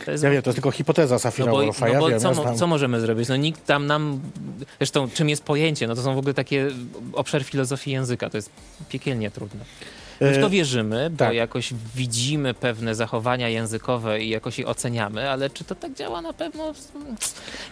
[0.05, 2.21] To jest Ja wiem, to jest tylko hipoteza Safira no bo, no ja bo wiem,
[2.21, 2.57] co, ja znam.
[2.57, 3.29] co możemy zrobić?
[3.29, 4.21] No nikt tam nam...
[4.79, 5.87] Zresztą czym jest pojęcie?
[5.87, 6.69] No to są w ogóle takie
[7.13, 8.31] obszar filozofii języka.
[8.31, 8.51] To jest
[8.89, 9.65] piekielnie trudne.
[10.23, 11.35] My w to E, wierzymy, bo tak.
[11.35, 16.33] jakoś widzimy pewne zachowania językowe i jakoś je oceniamy, ale czy to tak działa na
[16.33, 16.73] pewno?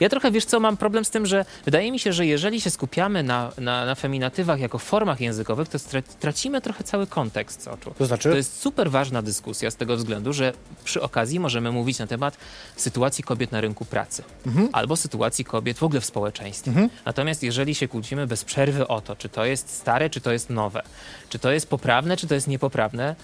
[0.00, 2.70] Ja trochę, wiesz co, mam problem z tym, że wydaje mi się, że jeżeli się
[2.70, 5.78] skupiamy na, na, na feminatywach jako formach językowych, to
[6.20, 7.94] tracimy trochę cały kontekst z oczu.
[7.98, 8.30] To znaczy?
[8.30, 10.52] To jest super ważna dyskusja z tego względu, że
[10.84, 12.36] przy okazji możemy mówić na temat
[12.76, 14.68] sytuacji kobiet na rynku pracy Mhm.
[14.72, 16.88] albo sytuacji kobiet w ogóle w społeczeństwie.
[17.04, 20.50] Natomiast jeżeli się kłócimy bez przerwy o to, czy to jest stare, czy to jest
[20.50, 20.82] nowe,
[21.28, 23.14] czy to jest poprawne, czy to jest niepoprawne,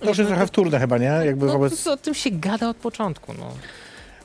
[0.00, 1.04] To już jest trochę wtórne chyba, nie?
[1.24, 1.86] Jakby no, wobec...
[1.86, 3.34] o tym się gada od początku.
[3.34, 3.52] No.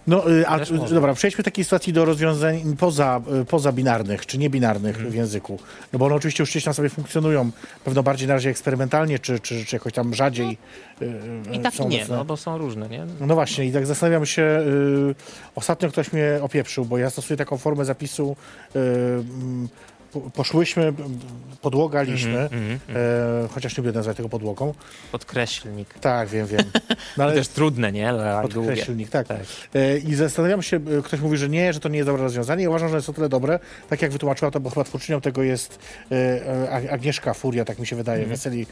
[0.08, 4.38] No, y, a, y, dobra, przejdźmy takiej sytuacji do rozwiązań poza, y, poza binarnych czy
[4.38, 5.12] niebinarnych Mhm.
[5.12, 5.60] w języku.
[5.94, 7.52] No bo one oczywiście już gdzieś tam sobie funkcjonują,
[7.84, 10.58] pewno bardziej na razie eksperymentalnie, czy, czy, czy jakoś tam rzadziej
[11.02, 11.14] y,
[11.54, 13.06] I tak są i nie, no, bo są różne, nie?
[13.20, 15.16] No właśnie, i tak zastanawiam się, y,
[15.56, 18.36] ostatnio ktoś mnie opieprzył, bo ja stosuję taką formę zapisu,
[18.76, 18.80] y,
[20.34, 20.94] poszłyśmy,
[21.62, 24.74] podłogaliśmy, Mhm, e, chociaż nie będę nazywać tego podłogą.
[25.12, 25.94] Podkreślnik.
[25.94, 26.62] Tak, wiem, wiem.
[27.18, 28.10] No, Ale też trudne, nie?
[28.10, 28.68] Ale długie.
[28.68, 29.28] podkreślnik, tak.
[29.28, 29.38] Tak.
[29.76, 32.64] E, I zastanawiam się, e, ktoś mówi, że nie, że to nie jest dobre rozwiązanie.
[32.64, 35.44] Ja uważam, że jest o tyle dobre, tak jak wytłumaczyła to, bo chyba twórczynią tego
[35.44, 35.80] jest
[36.12, 36.16] e,
[36.72, 38.36] e, Agnieszka Furia, tak mi się wydaje, Mhm.
[38.38, 38.66] Weseli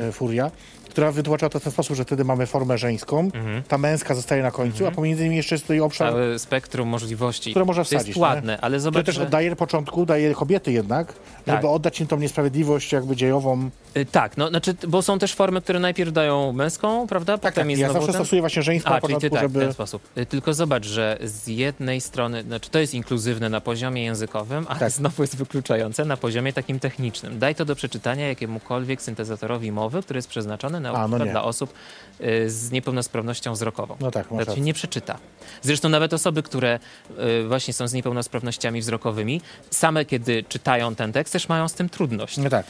[0.00, 0.50] e, e, Furia,
[0.92, 3.62] która wytłumaczyła to w ten sposób, że wtedy mamy formę żeńską, Mhm.
[3.62, 7.50] ta męska zostaje na końcu, a pomiędzy nimi jeszcze jest tutaj obszar, Całe spektrum możliwości.
[7.50, 8.06] które można to wsadzić.
[8.08, 9.22] jest ładne, ale To zobacz, też że...
[9.22, 11.12] oddaje początku, daje kobiety jednak,
[11.44, 11.54] Tak.
[11.56, 13.70] żeby oddać im tą niesprawiedliwość jakby dziejową.
[13.96, 17.38] Y, Tak, no, znaczy, bo są też formy, które najpierw dają męską, prawda?
[17.38, 17.70] Tak, Potem tak.
[17.70, 18.14] jest Ja zawsze ten...
[18.14, 19.60] stosuję właśnie żeńską A, początku, tak, w żeby...
[19.60, 20.02] ten sposób.
[20.18, 24.78] Y, Tylko zobacz, że z jednej strony, znaczy to jest inkluzywne na poziomie językowym, ale
[24.80, 24.90] Tak.
[24.90, 27.38] znowu jest wykluczające na poziomie takim technicznym.
[27.38, 31.30] Daj to do przeczytania jakiemukolwiek syntezatorowi mowy, który jest przeznaczony na, A, no przykład nie.
[31.30, 31.74] dla osób
[32.20, 33.96] y, z niepełnosprawnością wzrokową.
[34.00, 34.62] No tak, rację.
[34.62, 35.18] nie przeczyta.
[35.62, 36.78] Zresztą nawet osoby, które
[37.10, 39.40] y, właśnie są z niepełnosprawnościami wzrokowymi,
[39.70, 42.36] same kiedy czytają ten tekst, też mają z tym trudność.
[42.36, 42.66] No tak.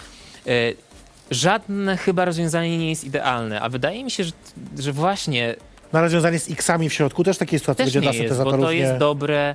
[0.47, 0.51] E,
[1.31, 4.33] Żadne chyba rozwiązanie nie jest idealne, a wydaje mi się, że,
[4.79, 5.57] że właśnie
[5.93, 8.53] Na rozwiązanie z x-ami w środku też takie sytuacje też będzie nie dla jest, bo
[8.59, 9.55] to jest dobre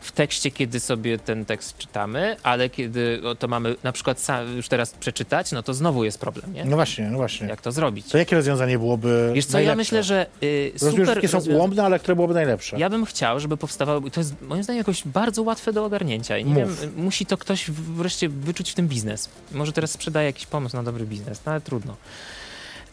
[0.00, 4.90] w tekście, kiedy sobie ten tekst czytamy, ale kiedy to mamy na przykład już teraz
[4.90, 6.64] przeczytać, no to znowu jest problem, nie?
[6.64, 7.46] No właśnie, no właśnie.
[7.46, 8.06] Jak to zrobić?
[8.08, 9.70] To jakie rozwiązanie byłoby Wiesz co, najlepsze?
[9.72, 12.78] ja myślę, że y, Rozumiem, super wszystkie są ułomne, ale które byłoby najlepsze?
[12.78, 16.44] Ja bym chciał, żeby powstawały, to jest moim zdaniem jakoś bardzo łatwe do ogarnięcia i
[16.44, 16.80] nie Mów.
[16.80, 19.28] wiem, musi to ktoś wreszcie wyczuć w tym biznes.
[19.52, 21.96] Może teraz sprzedaje jakiś pomysł na dobry biznes, no ale trudno.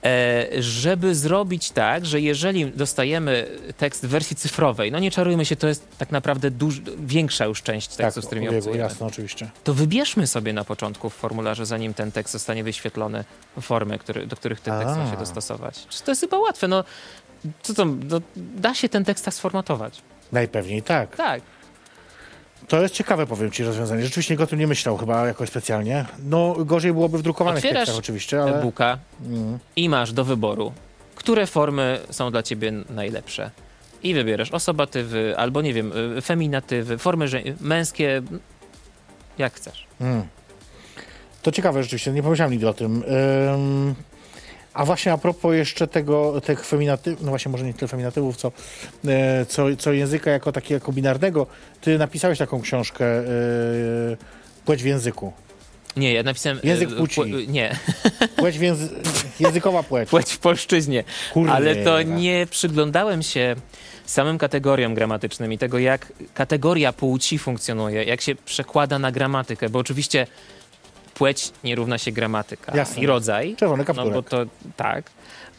[0.05, 5.55] E, żeby zrobić tak, że jeżeli dostajemy tekst w wersji cyfrowej, no nie czarujmy się,
[5.55, 9.49] to jest tak naprawdę duż, większa już część tak, tekstu, z którymi obcujemy, jasne, oczywiście.
[9.63, 13.23] to wybierzmy sobie na początku w formularze, zanim ten tekst zostanie wyświetlony,
[13.61, 15.11] formy, który, do których ten tekst ma A.
[15.11, 15.87] się dostosować.
[16.05, 16.83] To jest chyba łatwe, no,
[17.61, 20.01] co to, no, da się ten tekst tak sformatować.
[20.31, 21.15] Najpewniej tak.
[21.15, 21.41] Tak.
[22.67, 24.03] To jest ciekawe, powiem ci, rozwiązanie.
[24.03, 26.05] Rzeczywiście nikt o tym nie myślał chyba jakoś specjalnie.
[26.23, 28.59] No, gorzej byłoby w drukowanych Otwierasz tekstach oczywiście, ale...
[28.59, 29.59] e-booka Mm.
[29.75, 30.73] i masz do wyboru,
[31.15, 33.51] które formy są dla ciebie najlepsze.
[34.03, 37.25] I wybierasz osobatywy, albo nie wiem, y, feminatywy, formy
[37.61, 38.21] męskie,
[39.37, 39.87] jak chcesz.
[40.01, 40.23] Mm.
[41.41, 43.03] To ciekawe rzeczywiście, nie pomyślałem nigdy o tym.
[43.53, 43.95] Ym,
[44.75, 48.51] a właśnie a propos jeszcze tego, tych feminatywów, no właśnie może nie tyle feminatywów, co,
[49.07, 51.47] e, co, co języka jako takiego binarnego,
[51.81, 53.23] ty napisałeś taką książkę e,
[54.65, 55.33] Płeć w języku.
[55.97, 56.59] Nie, ja napisałem...
[56.63, 57.21] Język y, płci.
[57.21, 57.75] pł- Nie,
[58.37, 58.89] Płeć w języ...
[59.39, 60.09] językowa płeć.
[60.09, 61.03] płeć w polszczyźnie.
[61.33, 61.53] Kurde.
[61.53, 63.55] Ale to nie przyglądałem się
[64.05, 69.79] samym kategoriom gramatycznym i tego, jak kategoria płci funkcjonuje, jak się przekłada na gramatykę, bo
[69.79, 70.27] oczywiście
[71.15, 73.01] płeć nie równa się gramatyka Jasne.
[73.01, 73.55] i rodzaj.
[73.55, 74.13] Czerwony No kapturek.
[74.13, 74.37] bo to
[74.77, 75.03] tak,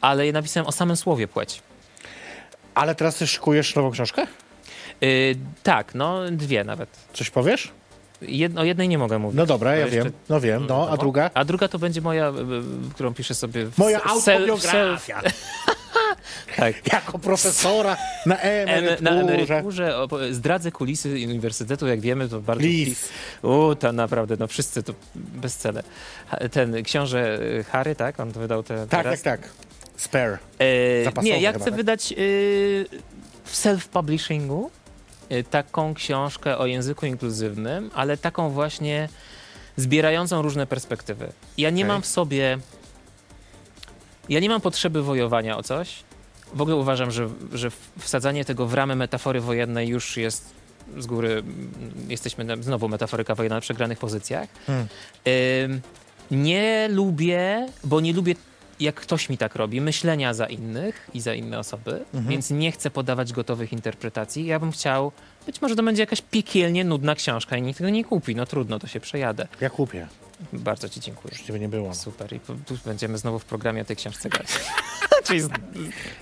[0.00, 1.62] ale ja napisałem o samym słowie płeć.
[2.74, 4.26] Ale teraz ty szykujesz nową książkę?
[5.00, 6.88] Yy, tak, no dwie nawet.
[7.12, 7.70] Coś powiesz?
[8.22, 9.36] Jed, o jednej nie mogę mówić.
[9.36, 10.12] No dobra, ja jeszcze- wiem.
[10.28, 11.30] No wiem, no, a druga?
[11.34, 15.20] A druga to będzie moja, y, y, którą piszę sobie w Moja self- autobiografia.
[16.56, 16.74] Tak.
[16.92, 17.96] Jako profesora
[18.26, 19.02] na Em- emeryturze.
[19.02, 19.94] Na emeryturze
[20.30, 22.60] zdradzę kulisy uniwersytetu, jak wiemy, to bardzo...
[22.62, 23.08] Please.
[23.42, 25.82] U, to naprawdę, no wszyscy to bezcele.
[26.52, 28.20] Ten książę y, Harry, tak?
[28.20, 29.22] On wydał te, Tak, teraz.
[29.22, 29.50] tak, tak.
[29.96, 30.38] Spare.
[30.58, 31.74] E, nie, ja chcę tak?
[31.74, 32.86] wydać y,
[33.44, 34.68] w self-publishingu
[35.32, 39.08] y, taką książkę o języku inkluzywnym, ale taką właśnie
[39.76, 41.32] zbierającą różne perspektywy.
[41.58, 41.88] Ja nie Okej.
[41.88, 42.58] mam w sobie...
[44.28, 46.04] Ja nie mam potrzeby wojowania o coś.
[46.54, 50.50] W ogóle uważam, że, że wsadzanie tego w ramy metafory wojennej już jest
[50.98, 51.30] z góry...
[51.32, 51.70] mm,
[52.08, 54.48] Jesteśmy na, znowu metaforyka wojenna na przegranych pozycjach.
[54.66, 54.86] Hmm.
[55.64, 55.80] Ym,
[56.30, 58.34] nie lubię, bo nie lubię,
[58.80, 62.26] jak ktoś mi tak robi, myślenia za innych i za inne osoby, Mhm.
[62.28, 64.46] więc nie chcę podawać gotowych interpretacji.
[64.46, 65.12] Ja bym chciał,
[65.46, 68.36] być może to będzie jakaś piekielnie nudna książka i nikt tego nie kupi.
[68.36, 69.48] No trudno, to się przejadę.
[69.60, 70.06] Ja kupię.
[70.52, 71.34] Bardzo ci dziękuję.
[71.38, 71.94] Już ciebie nie było.
[71.94, 72.32] Super.
[72.32, 74.46] I tu będziemy znowu w programie o tej książce grać.
[75.26, 75.48] Czyli z,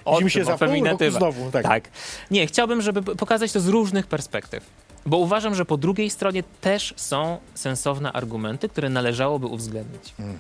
[0.05, 1.19] o się o feminatywa.
[1.19, 1.51] znowu.
[1.51, 1.63] Tak.
[1.63, 1.89] Tak.
[2.31, 4.71] Nie, chciałbym, żeby pokazać to z różnych perspektyw.
[5.07, 10.15] Bo uważam, że po drugiej stronie też są sensowne argumenty, które należałoby uwzględnić.
[10.19, 10.39] Mm.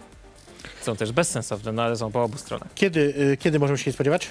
[0.82, 2.68] Są też bezsensowne, no ale są po obu stronach.
[2.74, 4.28] Kiedy, y, kiedy możemy się spodziewać?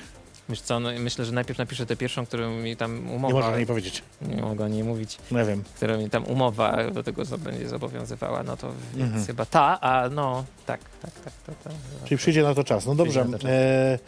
[0.50, 3.28] Wiesz co, no, myślę, że najpierw napiszę tę pierwszą, którą mi tam umowa...
[3.28, 4.04] Nie można o niej powiedzieć.
[4.22, 5.18] nie mogę o niej mówić.
[5.32, 5.64] No ja wiem.
[5.76, 9.26] Która mi tam umowa do tego zo- będzie zobowiązywała, no to więc Mhm.
[9.26, 11.56] chyba ta, a no tak, tak, tak, tak.
[11.64, 11.74] tak.
[12.06, 12.86] Czyli przyjdzie na to czas.
[12.86, 13.26] No dobrze.
[13.32, 13.50] To czas.
[13.52, 14.00] E,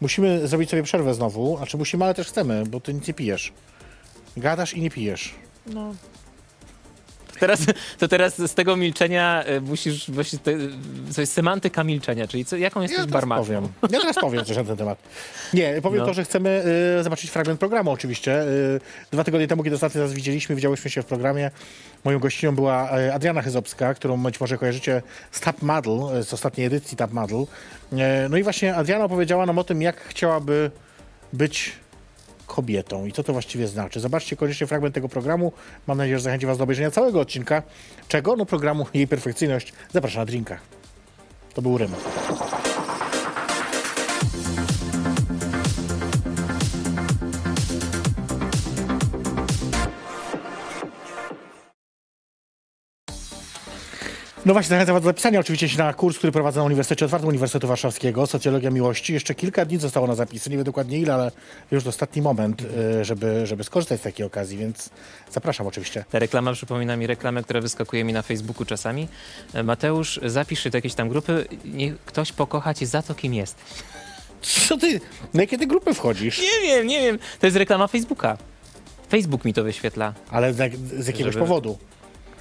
[0.00, 1.56] musimy zrobić sobie przerwę znowu.
[1.56, 3.52] Znaczy musimy, ale też chcemy, bo ty nic nie pijesz.
[4.36, 5.34] Gadasz i nie pijesz.
[5.66, 5.94] No.
[7.42, 7.60] Teraz,
[7.98, 10.52] to teraz z tego milczenia e, musisz właśnie, te,
[11.18, 13.44] jest semantyka milczenia, czyli co, jaką jesteś Ja barmanem?
[13.44, 13.68] powiem.
[13.90, 14.98] Ja teraz powiem coś na ten temat.
[15.54, 16.06] Nie, powiem No.
[16.06, 16.64] to, że chcemy
[17.00, 18.42] y, zobaczyć fragment programu oczywiście.
[18.42, 21.50] Y, dwa tygodnie temu, kiedy ostatni raz widzieliśmy, widziałyśmy się w programie.
[22.04, 26.32] Moją gościnią była y, Adriana Chyzowska, którą być może kojarzycie z Tap Model, y, z
[26.34, 27.38] ostatniej edycji Tap Model.
[27.92, 27.96] Y,
[28.30, 30.70] no i właśnie Adriana opowiedziała nam o tym, jak chciałaby
[31.32, 31.72] być
[32.52, 34.00] kobietą i co to właściwie znaczy.
[34.00, 35.52] Zobaczcie koniecznie fragment tego programu.
[35.86, 37.62] Mam nadzieję, że zachęci Was do obejrzenia całego odcinka.
[38.08, 38.36] Czego?
[38.36, 39.72] No programu Jej Perfekcyjność.
[39.92, 40.58] Zapraszam na drinka.
[41.54, 41.92] To był Rym.
[54.46, 57.28] No właśnie, zachęcam Was do zapisania oczywiście się na kurs, który prowadzę na Uniwersytecie Otwartym
[57.28, 59.12] Uniwersytetu Warszawskiego, Socjologia Miłości.
[59.12, 61.30] Jeszcze kilka dni zostało na zapisy, nie wiem dokładnie ile, ale
[61.70, 62.62] już ostatni moment,
[63.00, 64.90] y, żeby, żeby skorzystać z takiej okazji, więc
[65.32, 66.04] zapraszam oczywiście.
[66.10, 69.08] Ta reklama przypomina mi reklamę, która wyskakuje mi na Facebooku czasami.
[69.54, 73.34] E, Mateusz, zapisz się do jakiejś tam grupy, niech ktoś pokocha cię za to, kim
[73.34, 73.56] jest.
[74.42, 75.00] Co ty,
[75.34, 76.38] na jakie ty grupy wchodzisz?
[76.40, 77.18] Nie wiem, nie wiem.
[77.40, 78.38] To jest reklama Facebooka.
[79.10, 80.14] Facebook mi to wyświetla.
[80.30, 80.56] Ale z,
[80.98, 81.78] z jakiegoś Żeby- powodu.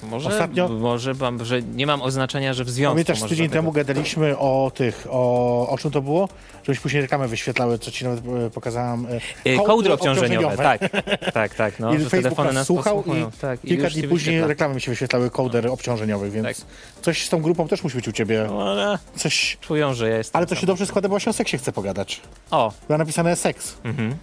[0.03, 2.93] Może, Ostatnio- może mam, że nie mam oznaczenia, że w związku.
[2.93, 6.29] Pamiętasz, może tydzień temu gadaliśmy o tych, o, o czym to było?
[6.63, 9.05] Żebyś później reklamę wyświetlały, co ci nawet e, pokazałam.
[9.05, 9.19] e, E,
[9.55, 10.81] kołdry Kołdry obciążeniowe, tak.
[11.33, 11.79] Tak, tak.
[11.79, 14.47] No, I telefony nas słuchał i tak, Kilka dni się później wyświetla.
[14.47, 16.55] reklamy mi się wyświetlały kołder obciążeniowych, więc Tak.
[17.01, 18.45] coś z tą grupą też musi być u ciebie.
[18.49, 18.75] No,
[19.15, 19.57] Coś...
[19.61, 20.37] czują, że ja jestem.
[20.37, 22.21] Ale to się dobrze składa, bo właśnie o seksie chcę pogadać.
[22.51, 23.77] O, Była napisane seks.
[23.83, 24.15] mhm.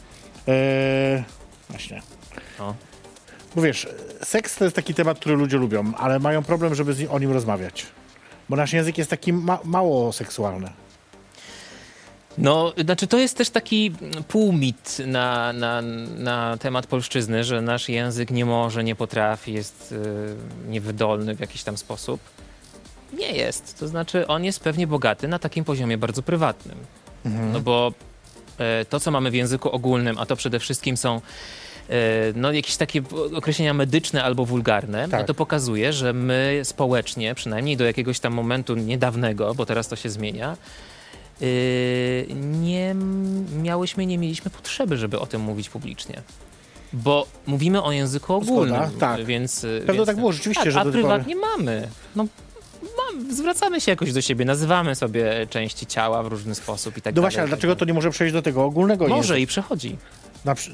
[0.46, 1.22] Eee,
[1.70, 2.02] właśnie.
[2.60, 2.74] O.
[3.56, 3.86] Bo wiesz,
[4.22, 7.32] seks to jest taki temat, który ludzie lubią, ale mają problem, żeby z o nim
[7.32, 7.86] rozmawiać.
[8.48, 10.70] Bo nasz język jest taki ma mało seksualny.
[12.38, 13.92] No, znaczy to jest też taki
[14.28, 15.82] półmit na, na,
[16.16, 21.62] na temat polszczyzny, że nasz język nie może, nie potrafi, jest y, niewydolny w jakiś
[21.62, 22.20] tam sposób.
[23.12, 23.78] Nie jest.
[23.78, 26.78] To znaczy on jest pewnie bogaty na takim poziomie bardzo prywatnym.
[27.52, 27.92] No bo
[28.58, 31.20] e, to, co mamy w języku ogólnym, a to przede wszystkim są
[32.34, 33.02] no, jakieś takie
[33.34, 35.26] określenia medyczne albo wulgarne, no Tak.
[35.26, 40.10] to pokazuje, że my społecznie, przynajmniej do jakiegoś tam momentu niedawnego, bo teraz to się
[40.10, 40.56] zmienia,
[41.42, 42.26] y,
[42.60, 42.94] nie
[43.62, 46.22] miałyśmy, nie mieliśmy potrzeby, żeby o tym mówić publicznie.
[46.92, 49.24] Bo mówimy o języku ogólnym, tak.
[49.24, 49.60] więc...
[49.86, 51.88] Pewno więc, tak było rzeczywiście, tak, że a tej pory- prywatnie mamy.
[52.16, 52.26] No,
[52.82, 57.14] mam, zwracamy się jakoś do siebie, nazywamy sobie części ciała w różny sposób i tak
[57.14, 57.24] No dalej.
[57.24, 59.38] właśnie, ale dlaczego to nie może przejść do tego ogólnego Może języka?
[59.38, 59.96] i przechodzi.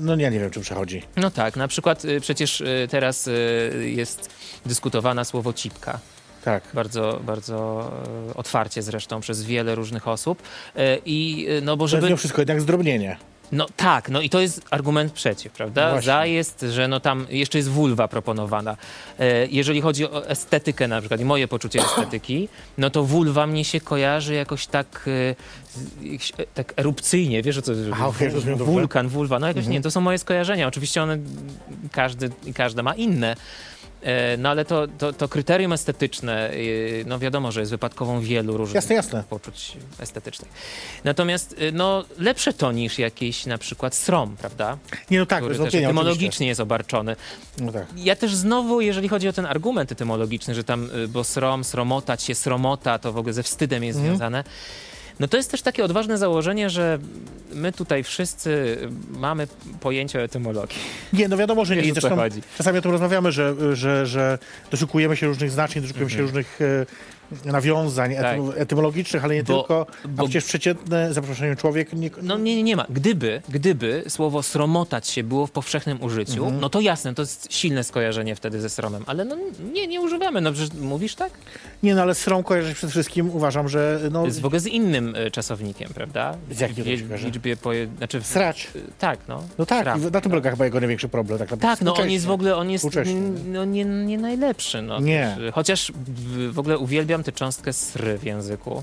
[0.01, 1.03] No ja nie wiem, czy przechodzi.
[1.17, 4.31] No tak, na przykład y, przecież y, teraz y, jest
[4.67, 5.99] dyskutowana słowo cipka.
[6.45, 6.63] Tak.
[6.75, 7.91] Bardzo, bardzo
[8.31, 10.43] y, otwarcie zresztą przez wiele różnych osób.
[10.77, 12.05] Y, I y, no bo żeby...
[12.07, 13.17] mimo wszystko jednak zdrobnienie.
[13.53, 15.91] No tak, no i to jest argument przeciw, prawda?
[15.91, 16.07] Właśnie.
[16.07, 18.77] Za jest, że no tam jeszcze jest wulwa proponowana.
[19.19, 23.65] E, jeżeli chodzi o estetykę na przykład i moje poczucie estetyki, no to wulwa mnie
[23.65, 27.75] się kojarzy jakoś tak, e, e, tak erupcyjnie, wiesz o co?
[27.75, 28.65] dobrze.
[28.65, 29.73] Wulkan, wulwa, no jakoś Mhm.
[29.73, 30.67] nie, to są moje skojarzenia.
[30.69, 31.19] Oczywiście one,
[31.93, 33.37] każdy i każda ma inne.
[34.05, 38.57] E, No ale to, to, to kryterium estetyczne, y, no wiadomo, że jest wypadkową wielu
[38.57, 39.25] różnych Jasne, jasne.
[39.31, 40.51] poczuć estetycznych.
[41.05, 44.79] Natomiast y, no, lepsze to niż jakiś na przykład srom, prawda?
[45.11, 45.87] Nie, no tak, Który też oczywiście.
[45.87, 47.17] etymologicznie jest obarczony.
[47.59, 47.87] No tak.
[47.97, 52.35] Ja też znowu, jeżeli chodzi o ten argument etymologiczny, że tam, bo srom, sromotać się,
[52.35, 54.17] sromota, to w ogóle ze wstydem jest Mhm.
[54.17, 54.45] związane,
[55.21, 56.99] no to jest też takie odważne założenie, że
[57.53, 58.79] my tutaj wszyscy
[59.11, 59.47] mamy
[59.81, 60.77] pojęcie o etymologii.
[61.13, 61.83] Nie, no wiadomo, że nie.
[61.83, 62.43] Wiesz, zresztą chodzi.
[62.59, 64.39] czasami o tym rozmawiamy, że, że, że
[64.71, 66.87] doszukujemy się różnych znaczeń, doszukujemy się różnych e,
[67.53, 68.37] nawiązań Mhm.
[68.41, 68.49] Tak.
[68.51, 69.87] etym, etymologicznych, ale nie Bo- tylko.
[70.05, 72.87] A bo- przecież przeciętny, za przeproszeniem, człowiek nie, No nie, nie, nie ma.
[72.91, 76.61] Gdyby, gdyby słowo sromotać się było w powszechnym użyciu, Mhm.
[76.61, 79.37] no to jasne, to jest silne skojarzenie wtedy ze sromem, ale no
[79.73, 80.41] nie, nie używamy.
[80.41, 81.33] No przecież mówisz tak?
[81.85, 85.17] Nie, no ale srom kojarzy przede wszystkim, uważam, że no, Z w ogóle z innym
[85.17, 86.37] y, czasownikiem, prawda?
[86.51, 87.27] Z w kojarzy?
[87.27, 87.89] liczbie poje...
[87.99, 88.27] znaczy w...
[88.27, 88.69] srać.
[88.77, 89.43] y, Tak, no.
[89.59, 90.11] No tak, Sram.
[90.11, 91.39] na tym polega chyba jego największy problem.
[91.39, 91.59] Tak.
[91.59, 94.83] Tak, no on jest w ogóle, on jest n- no, nie, nie najlepszy.
[94.83, 95.01] No.
[95.01, 95.37] Nie.
[95.39, 95.93] Też, Chociaż
[96.51, 98.83] w, ogóle uwielbiam tę cząstkę sry w języku.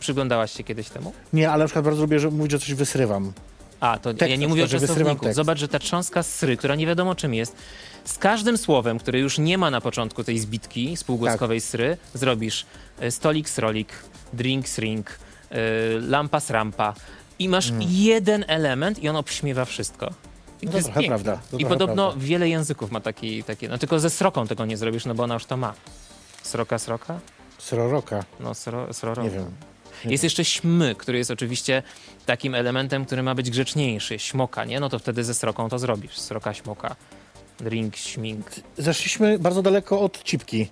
[0.00, 1.12] Przyglądałaś się kiedyś temu?
[1.32, 3.32] Nie, ale na przykład bardzo lubię że mówić, że coś wysrywam.
[3.80, 5.32] A, to Tekst ja nie mówię o czasowniku.
[5.32, 7.56] Zobacz, że ta trząska sry, która nie wiadomo czym jest,
[8.04, 11.68] z każdym słowem, które już nie ma na początku tej zbitki spółgłoskowej Tak.
[11.70, 12.66] sry, zrobisz
[13.00, 13.88] e, stolik srolik,
[14.32, 15.10] drink srink,
[15.50, 15.56] e,
[16.00, 16.94] lampa srampa
[17.38, 20.10] i masz jeden element i on obśmiewa wszystko.
[20.62, 22.26] I No to jest prawda, to I podobno prawda.
[22.26, 25.34] wiele języków ma taki, takie, no tylko ze sroką tego nie zrobisz, no bo ona
[25.34, 25.74] już to ma.
[26.42, 27.20] Sroka, sroka?
[27.58, 28.24] Sroroka.
[28.40, 29.22] No, sro, sroroka.
[29.22, 29.50] Nie wiem.
[30.04, 31.82] Nie Jest jeszcze śmy, który jest oczywiście
[32.26, 34.18] takim elementem, który ma być grzeczniejszy.
[34.18, 34.80] Śmoka, nie?
[34.80, 36.18] No to wtedy ze sroką to zrobisz.
[36.18, 36.96] Sroka, śmoka.
[37.60, 38.46] Drink, śmink.
[38.78, 40.68] Zeszliśmy bardzo daleko od cipki.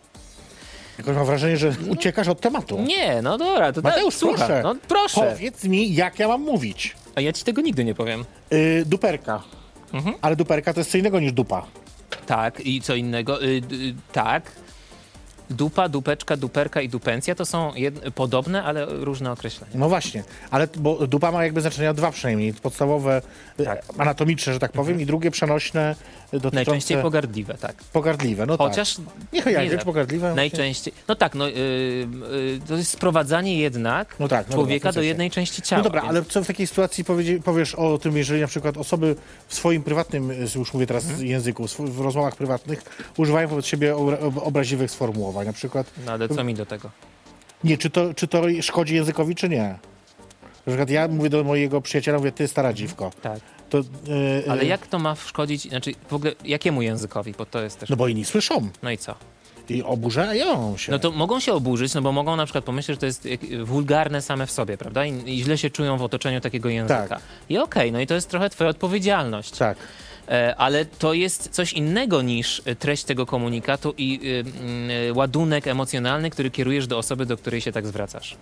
[0.99, 2.79] Jakoś mam wrażenie, że uciekasz od tematu.
[2.83, 4.37] Nie, no dobra, to Mateusz, tak, słucham.
[4.47, 4.61] proszę.
[4.63, 5.33] No proszę.
[5.35, 6.97] Powiedz mi, jak ja mam mówić.
[7.15, 8.25] A ja ci tego nigdy nie powiem.
[8.51, 9.43] Yy, duperka.
[9.93, 10.15] Mhm.
[10.21, 11.67] Ale duperka to jest co innego niż dupa.
[12.27, 13.43] Tak, i co innego?
[13.43, 14.53] Y, y, tak.
[15.51, 17.73] Dupa, dupeczka, duperka i dupencja to są
[18.15, 19.73] podobne, ale różne określenia.
[19.75, 22.55] No właśnie, ale bo dupa ma jakby znaczenia dwa przynajmniej.
[22.55, 23.23] Podstawowe,
[23.61, 23.83] y, Tak.
[23.99, 27.75] anatomiczne, że tak powiem, i drugie przenośne, y, dotyczące Najczęściej pogardliwe, tak.
[27.93, 28.47] pogardliwe.
[28.47, 29.05] No Chociaż tak.
[29.33, 30.35] Niech ja nie pogardliwe.
[30.35, 30.95] Najczęściej.
[31.09, 35.07] No tak, no, y, y, to jest sprowadzanie jednak No tak, no człowieka dobra, do
[35.07, 35.79] jednej części ciała.
[35.79, 37.05] No dobra, więc- ale co w takiej sytuacji
[37.45, 39.17] powiesz o tym, jeżeli na przykład osoby
[39.49, 41.27] w swoim prywatnym, y, już mówię teraz Mhm.
[41.27, 42.83] języku, w rozmowach prywatnych
[43.17, 44.91] używają wobec siebie obra- ob- obraźliwych
[45.47, 46.91] Na przykład, No ale co mi do tego?
[47.65, 49.79] nie, czy to, czy to szkodzi językowi, czy nie?
[50.67, 53.11] Na przykład ja mówię do mojego przyjaciela, mówię, ty stara dziwko.
[53.23, 53.41] Tak.
[53.71, 53.83] To, y,
[54.47, 57.91] y, Ale jak to ma szkodzić, znaczy w ogóle jakiemu językowi, bo to jest też...
[57.91, 59.15] No bo inni słyszą No i co?
[59.69, 60.93] i oburzają się.
[60.93, 63.29] No to mogą się oburzyć, no bo mogą na przykład pomyśleć, że to jest
[63.65, 65.07] wulgarne same w sobie, prawda?
[65.07, 67.09] I, i źle się czują w otoczeniu takiego języka.
[67.09, 67.21] Tak.
[67.49, 69.51] I okej, no i to jest trochę twoja odpowiedzialność.
[69.51, 69.79] Tak.
[70.31, 75.67] E, ale to jest coś innego niż e, treść tego komunikatu i y, y, ładunek
[75.67, 78.37] emocjonalny, który kierujesz do osoby, do której się tak zwracasz.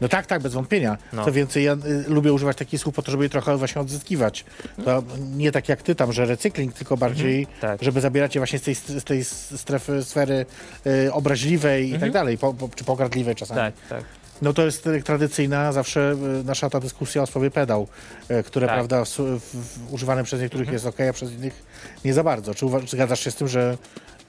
[0.00, 0.98] No tak, tak, bez wątpienia.
[1.12, 1.24] No.
[1.24, 4.44] Co więcej, ja y, lubię używać takich słów po to, żeby je trochę właśnie odzyskiwać.
[4.84, 5.02] To
[5.36, 7.82] nie tak jak ty tam, że recykling, tylko bardziej, tak.
[7.82, 10.46] żeby zabierać je właśnie z tej, z tej strefy, sfery
[10.86, 13.60] y, obraźliwej i tak dalej, po, po, czy pogardliwej czasami.
[13.60, 14.21] Tak, tak.
[14.42, 17.88] No to jest tradycyjna zawsze y, nasza ta dyskusja o słowie pedał,
[18.30, 18.76] y, które, Tak.
[18.76, 21.62] prawda, w, w, używane przez niektórych jest ok, a przez innych
[22.04, 22.54] nie za bardzo.
[22.54, 23.78] Czy, czy zgadzasz się z tym, że,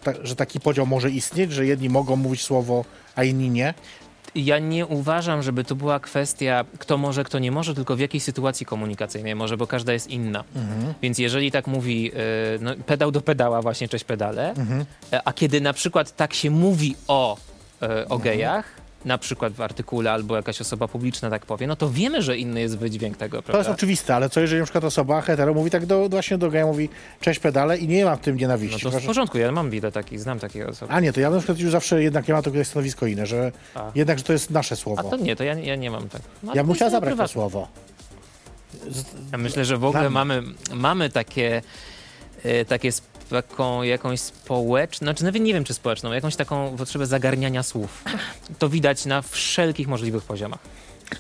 [0.03, 3.73] ta, że taki podział może istnieć, że jedni mogą mówić słowo, a inni nie?
[4.35, 8.19] Ja nie uważam, żeby to była kwestia kto może, kto nie może, tylko w jakiej
[8.19, 10.43] sytuacji komunikacyjnej może, bo każda jest inna.
[11.01, 14.53] Więc jeżeli tak mówi y, no, pedał do pedała, właśnie cześć pedale,
[15.13, 17.37] e, a kiedy na przykład tak się mówi o,
[17.81, 21.89] e, o gejach, na przykład w artykule albo jakaś osoba publiczna tak powie, no to
[21.89, 23.71] wiemy, że inny jest wydźwięk tego, To jest prawda?
[23.71, 26.89] oczywiste, ale co jeżeli na przykład osoba hetero mówi tak do, właśnie do geja, mówi
[27.21, 28.79] cześć pedale i nie ma w tym No nienawiści.
[28.81, 30.93] to w porządku, ja mam wiele takich, znam takie osoby.
[30.93, 33.51] A nie, to ja na przykład już zawsze jednak ja mam takie stanowisko inne, że
[33.75, 33.91] A.
[33.95, 35.03] jednak, że to jest nasze A słowo.
[35.09, 36.21] to nie, to ja, ja nie mam tak.
[36.43, 37.27] No, ja to bym moje zabrać to prywatne.
[37.33, 37.67] słowo.
[39.31, 40.43] Ja myślę, że w ogóle mamy,
[40.73, 41.61] mamy takie,
[42.43, 42.89] e, takie
[43.41, 48.03] taką jakąś społeczną, znaczy nawet nie wiem czy społeczną, jakąś taką potrzebę zagarniania słów.
[48.59, 50.59] To widać na wszelkich możliwych poziomach.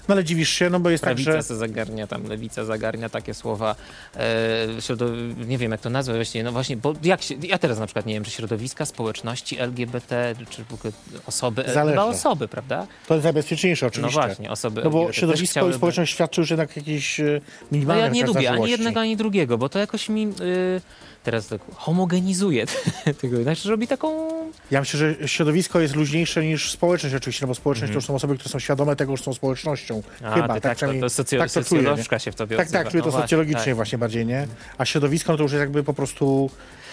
[0.07, 1.43] No ale dziwisz się, no bo jest tak, Prawica że...
[1.43, 3.75] se zagarnia, tam lewica zagarnia takie słowa.
[4.15, 5.05] E, środo,
[5.47, 8.05] nie wiem jak to nazwać właściwie, no właśnie, bo jak się, ja teraz na przykład
[8.05, 10.93] nie wiem, czy środowiska, społeczności LGBT, czy w ogóle
[11.25, 11.97] osoby, Zależy.
[11.97, 12.87] chyba osoby, prawda?
[13.07, 14.21] To jest najbezpieczniejsze No oczywiście.
[14.21, 18.09] właśnie, osoby No bo środowisko i społeczność świadczy już jednak jakieś e, No minimalne ja
[18.09, 20.81] nie lubię ani jednego, ani drugiego, bo to jakoś mi y,
[21.23, 22.65] teraz tak homogenizuje
[23.21, 24.29] tego, znaczy robi taką
[24.71, 28.15] Ja myślę, że środowisko jest luźniejsze niż społeczność oczywiście, no bo społeczność to już są
[28.15, 30.03] osoby, które są świadome tego, że są społecznością.
[30.23, 32.83] A, Chyba, ty, tak, to, to socio, tak to czuję, się w tobie Tak, odzywa.
[32.83, 33.75] tak, czuję to No właśnie, socjologicznie tak.
[33.75, 34.47] właśnie bardziej, nie?
[34.77, 36.49] A środowisko no to już jest jakby po prostu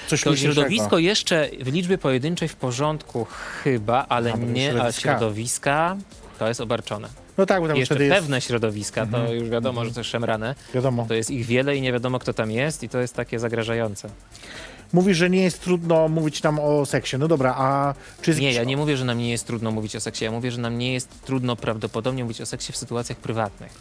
[0.07, 0.55] coś To luźniejszego.
[0.55, 3.27] środowisko jeszcze w liczbie pojedynczej w porządku
[3.65, 5.01] chyba, ale A, to nie, a środowiska.
[5.03, 5.97] środowiska
[6.39, 7.09] to jest obarczone.
[7.39, 8.23] No tak, bo tam Jeszcze jest, Mhm.
[8.23, 10.55] pewne środowiska, to już wiadomo, że to jest szemrane.
[10.75, 11.05] wiadomo.
[11.09, 14.09] To jest ich wiele i nie wiadomo, kto tam jest i to jest takie zagrażające.
[14.93, 17.17] Mówisz, że nie jest trudno mówić nam o seksie.
[17.19, 19.97] No dobra, a czy jest Nie, ja nie mówię, że nam nie jest trudno mówić
[19.97, 20.25] o seksie.
[20.25, 23.73] Ja mówię, że nam nie jest trudno prawdopodobnie mówić o seksie w sytuacjach prywatnych.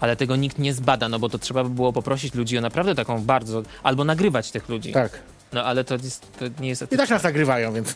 [0.00, 2.94] Ale tego nikt nie zbada, no bo to trzeba by było poprosić ludzi o naprawdę
[2.94, 3.62] taką bardzo...
[3.82, 4.92] Albo nagrywać tych ludzi.
[4.92, 5.18] Tak.
[5.52, 6.82] No ale to, jest, to nie jest...
[6.92, 7.94] I tak nas nagrywają, więc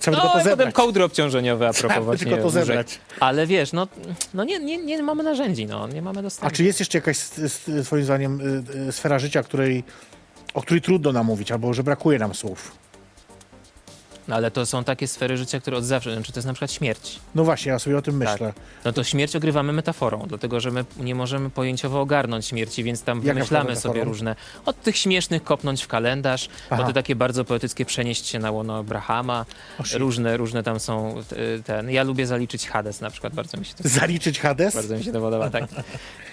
[0.00, 0.74] trzeba No tylko to i potem zebrać.
[0.74, 2.98] kołdry obciążeniowe a propos Trzeba właśnie tylko to zebrać.
[3.20, 3.88] Ale wiesz, no,
[4.34, 6.56] no nie, nie, nie mamy narzędzi, no, nie mamy A dostępu.
[6.56, 7.18] czy jest jeszcze jakaś,
[7.84, 9.84] twoim zdaniem, y, y, sfera życia, której,
[10.58, 12.87] o której trudno nam mówić, albo że brakuje nam słów?
[14.28, 16.72] No, ale to są takie sfery życia, które od zawsze, znaczy to jest na przykład
[16.72, 17.18] śmierć.
[17.34, 18.32] No właśnie, ja sobie o tym Tak.
[18.32, 18.52] myślę.
[18.84, 23.18] No to śmierć ogrywamy metaforą, dlatego że my nie możemy pojęciowo ogarnąć śmierci, więc tam
[23.18, 26.82] Jaka wymyślamy sobie różne, od tych śmiesznych kopnąć w kalendarz, Aha.
[26.82, 28.84] po te takie bardzo poetyckie przenieść się na łono
[29.84, 29.98] shit.
[29.98, 33.74] różne, różne tam są y, ten, ja lubię zaliczyć Hades na przykład, bardzo mi się
[33.74, 34.74] to Zaliczyć Hades?
[34.74, 35.64] Bardzo mi się to podoba, tak.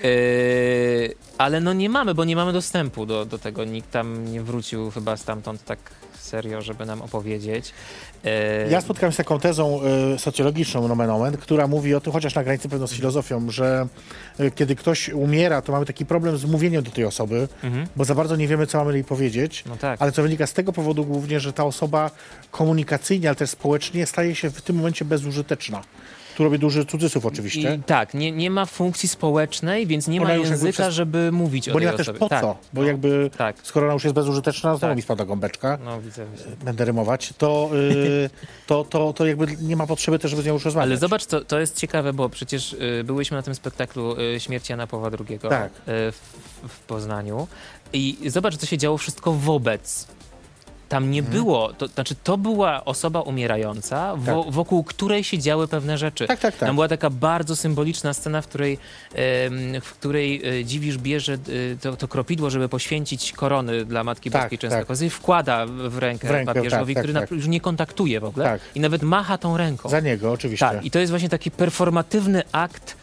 [0.04, 3.66] Yy, ale no nie mamy, bo nie mamy dostępu do, do tego.
[3.66, 5.80] Nikt tam nie wrócił chyba stamtąd tak
[6.26, 7.73] serio, żeby nam opowiedzieć.
[8.23, 8.32] Yy,
[8.69, 9.80] Ja spotkałem się z taką tezą
[10.15, 13.88] y, socjologiczną, nomen omen, która mówi o tym, chociaż na granicy pewno z filozofią, że
[14.39, 17.88] y, kiedy ktoś umiera, to mamy taki problem z mówieniem do tej osoby, Mhm.
[17.95, 19.63] bo za bardzo nie wiemy, co mamy jej powiedzieć.
[19.65, 20.01] No tak.
[20.01, 22.11] Ale co wynika z tego powodu głównie, że ta osoba
[22.51, 25.82] komunikacyjnie, ale też społecznie staje się w tym momencie bezużyteczna.
[26.38, 27.75] Tu robię duży cudzysłów oczywiście.
[27.75, 31.69] I, tak, nie, nie ma funkcji społecznej, więc nie Ona ma języka, przez- żeby mówić
[31.69, 32.19] o Bo nie ma też osobie.
[32.19, 32.41] po tak.
[32.41, 34.95] co, bo jakby Tak, skoro ona już jest bezużyteczna, znowu Tak.
[34.95, 36.25] mi spada gąbeczka, no widzę.
[36.31, 36.45] widzę.
[36.65, 38.29] będę rymować, to, y,
[38.67, 40.88] to, to, to jakby nie ma potrzeby też, żeby z nią już rozmawiać.
[40.89, 44.71] Ale zobacz, to, to jest ciekawe, bo przecież y, byłyśmy na tym spektaklu y, Śmierci
[44.73, 45.71] Jana Pawła II Tak.
[45.71, 45.71] y,
[46.11, 46.21] w,
[46.67, 47.47] w Poznaniu
[47.93, 50.07] i zobacz, co się działo wszystko wobec.
[50.96, 55.98] Tam nie było, to znaczy to była osoba umierająca, wo, wokół której się działy pewne
[55.98, 56.28] rzeczy.
[56.28, 56.68] Tak, tak, tak.
[56.68, 58.78] Tam była taka bardzo symboliczna scena, w której,
[59.82, 61.38] w której e, Dziwisz bierze e,
[61.82, 64.72] to, to kropidło, żeby poświęcić korony dla Matki Tak, Boskiej tak.
[64.72, 67.32] Częstochowej, wkłada w rękę, W rękę, papieżowi, tak, tak, który na- tak.
[67.32, 68.62] już nie kontaktuje w ogóle Tak.
[68.76, 69.89] i nawet macha tą ręką.
[69.89, 70.66] Za niego, oczywiście.
[70.66, 72.98] Tak, i to jest właśnie taki performatywny akt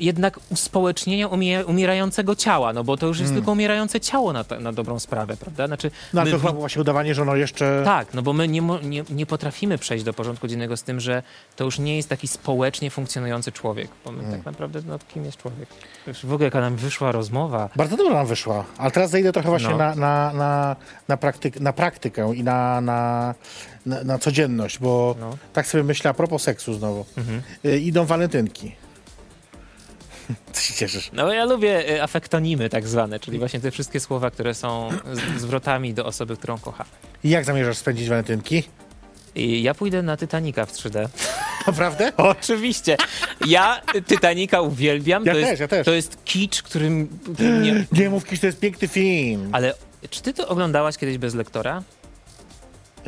[0.00, 4.72] jednak uspołecznienia umie- umierającego ciała, no bo to już jest tylko umierające ciało na, na
[4.72, 5.66] dobrą sprawę, prawda?
[5.66, 6.10] Znaczy, Hmm.
[6.12, 7.82] No ale to chyba właśnie udawanie, że ono jeszcze...
[7.84, 11.22] tak, no bo my nie, nie, nie potrafimy przejść do porządku dziennego z tym, że
[11.56, 14.38] to już nie jest taki społecznie funkcjonujący człowiek, bo my Hmm.
[14.38, 15.68] tak naprawdę, no kim jest człowiek?
[16.06, 17.68] Już w ogóle jaka nam wyszła rozmowa.
[17.76, 18.64] Bardzo dobrze nam wyszła.
[18.78, 19.76] Ale teraz zejdę trochę właśnie No.
[19.78, 20.76] na, na, na,
[21.08, 23.34] na, praktyk, na praktykę i na, na,
[23.86, 25.36] na, na codzienność, bo No.
[25.52, 27.04] tak sobie myślę a propos seksu znowu.
[27.18, 27.42] Mhm.
[27.64, 28.74] Y, idą walentynki.
[30.80, 31.10] Cieszysz?
[31.12, 34.88] No ja lubię y, afektonimy tak zwane, czyli właśnie te wszystkie słowa, które są
[35.36, 36.84] zwrotami do osoby, którą kocha.
[37.24, 38.62] I jak zamierzasz spędzić walentynki?
[39.34, 41.08] I ja pójdę na Titanica w 3D.
[41.66, 42.12] Naprawdę?
[42.36, 42.96] Oczywiście.
[43.46, 45.24] Ja Titanica uwielbiam.
[45.26, 45.84] Ja to też, jest, ja też.
[45.84, 47.18] To jest kicz, którym...
[47.62, 47.86] nie...
[48.02, 49.48] Nie mów, Kisz, to jest piękny film.
[49.52, 49.74] Ale
[50.10, 51.82] czy ty to oglądałaś kiedyś bez lektora?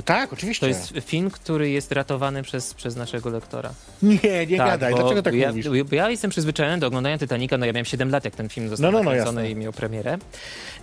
[0.05, 0.61] Tak, oczywiście.
[0.61, 3.70] To jest film, który jest ratowany przez, przez naszego lektora.
[4.03, 4.93] Nie, nie gadaj.
[4.93, 5.68] bo Dlaczego tak ja, mówisz?
[5.84, 8.68] Bo ja jestem przyzwyczajony do oglądania Titanica, no ja miałem 7 lat, jak ten film
[8.68, 10.18] został No, no, no, i miał premierę.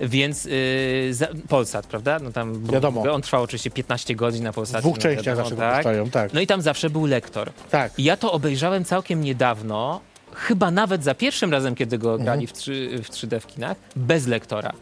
[0.02, 0.52] Więc yy,
[1.14, 2.20] za, Polsat, prawda?
[2.24, 3.12] No tam Wiadomo.
[3.12, 4.82] On trwał oczywiście 15 godzin na W Polsacie.
[4.82, 5.86] dwóch no, częściach zawsze tak.
[6.12, 6.34] tak.
[6.34, 7.52] No i tam zawsze był lektor.
[7.70, 8.00] Tak.
[8.00, 10.02] I ja to obejrzałem całkiem niedawno,
[10.34, 12.24] chyba nawet za pierwszym razem, kiedy go Mhm.
[12.24, 14.74] grali w, 3, w 3D w kinach, bez lektora.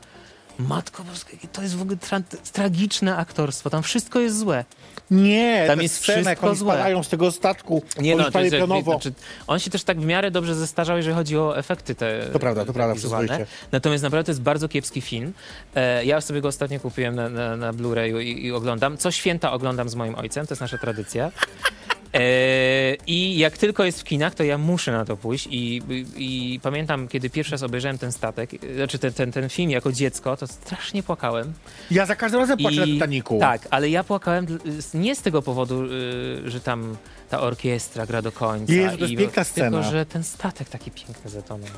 [0.59, 2.21] Matko Boska, to jest w ogóle tra
[2.53, 4.65] tragiczne aktorstwo, tam wszystko jest złe.
[5.11, 6.73] Nie, Tam ta jest scena, wszystko złe.
[6.73, 8.91] spadają z tego statku, Nie no, to jest, pionowo.
[8.91, 9.13] znaczy,
[9.47, 12.65] on się też tak w miarę dobrze zestarzał, jeżeli chodzi o efekty te To prawda,
[12.65, 13.45] to prawda, wizualne.
[13.71, 15.33] Natomiast naprawdę to jest bardzo kiepski film.
[15.75, 18.97] E, ja sobie go ostatnio kupiłem na, na, na Blu-rayu i, i oglądam.
[18.97, 21.31] Co święta oglądam z moim ojcem, to jest nasza tradycja.
[22.19, 25.47] E, I jak tylko jest w kinach, to ja muszę na to pójść.
[25.51, 25.81] I,
[26.17, 30.37] i pamiętam, kiedy pierwszy raz obejrzałem ten statek, znaczy ten, ten, ten film jako dziecko,
[30.37, 31.53] to strasznie płakałem.
[31.91, 33.39] Ja za każdym razem płaczę na Titaniku.
[33.39, 34.45] Tak, ale ja płakałem
[34.93, 35.89] nie z tego powodu, y,
[36.51, 36.97] że tam
[37.29, 38.73] ta orkiestra gra do końca.
[38.73, 39.77] Jezu, to jest i- piękna scena.
[39.77, 41.69] Tylko, że ten statek taki piękny zatonął.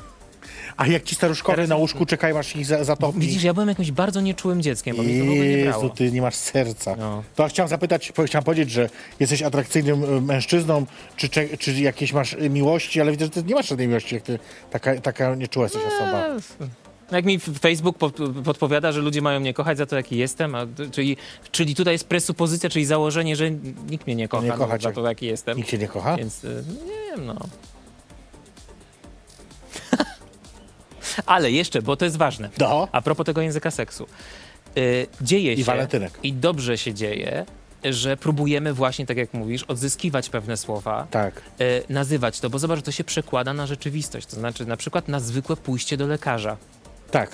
[0.76, 3.18] A jak ci staruszkowie na łóżku czekają, aż ich za- zatopi.
[3.18, 5.82] Widzisz, ja byłem jakimś bardzo nieczułym dzieckiem, bo mi to w ogóle nie brało.
[5.82, 6.96] Jezu, ty nie masz serca.
[6.98, 7.22] No.
[7.34, 8.88] To chciałem zapytać, po- chciałem powiedzieć, że
[9.20, 10.86] jesteś atrakcyjnym y, mężczyzną,
[11.16, 14.14] czy, czy, czy jakieś masz y, miłości, ale widzę, że ty nie masz żadnej miłości,
[14.14, 14.38] jak ty
[14.70, 16.26] taka, taka nieczuła jesteś osoba.
[17.10, 20.16] No jak mi f- Facebook pod, podpowiada, że ludzie mają mnie kochać za to, jaki
[20.18, 21.16] jestem, a, czyli,
[21.52, 23.50] czyli tutaj jest presupozycja, czyli założenie, że
[23.90, 25.56] nikt mnie nie kocha Nie no, kochać, za jak- to, jaki jestem.
[25.56, 26.16] Nikt cię nie kocha?
[26.16, 27.36] Więc y, nie wiem, no.
[31.26, 32.48] Ale jeszcze, bo to jest ważne.
[32.58, 32.88] No.
[32.92, 34.06] A propos tego języka seksu.
[34.78, 35.64] Y, dzieje I się.
[35.64, 36.18] walentynek.
[36.22, 37.46] I dobrze się dzieje,
[37.84, 41.42] że próbujemy właśnie, tak jak mówisz, odzyskiwać pewne słowa, Tak.
[41.60, 44.26] y, nazywać to, bo zobacz, że to się przekłada na rzeczywistość.
[44.26, 46.56] To znaczy na przykład na zwykłe pójście do lekarza.
[47.10, 47.30] Tak.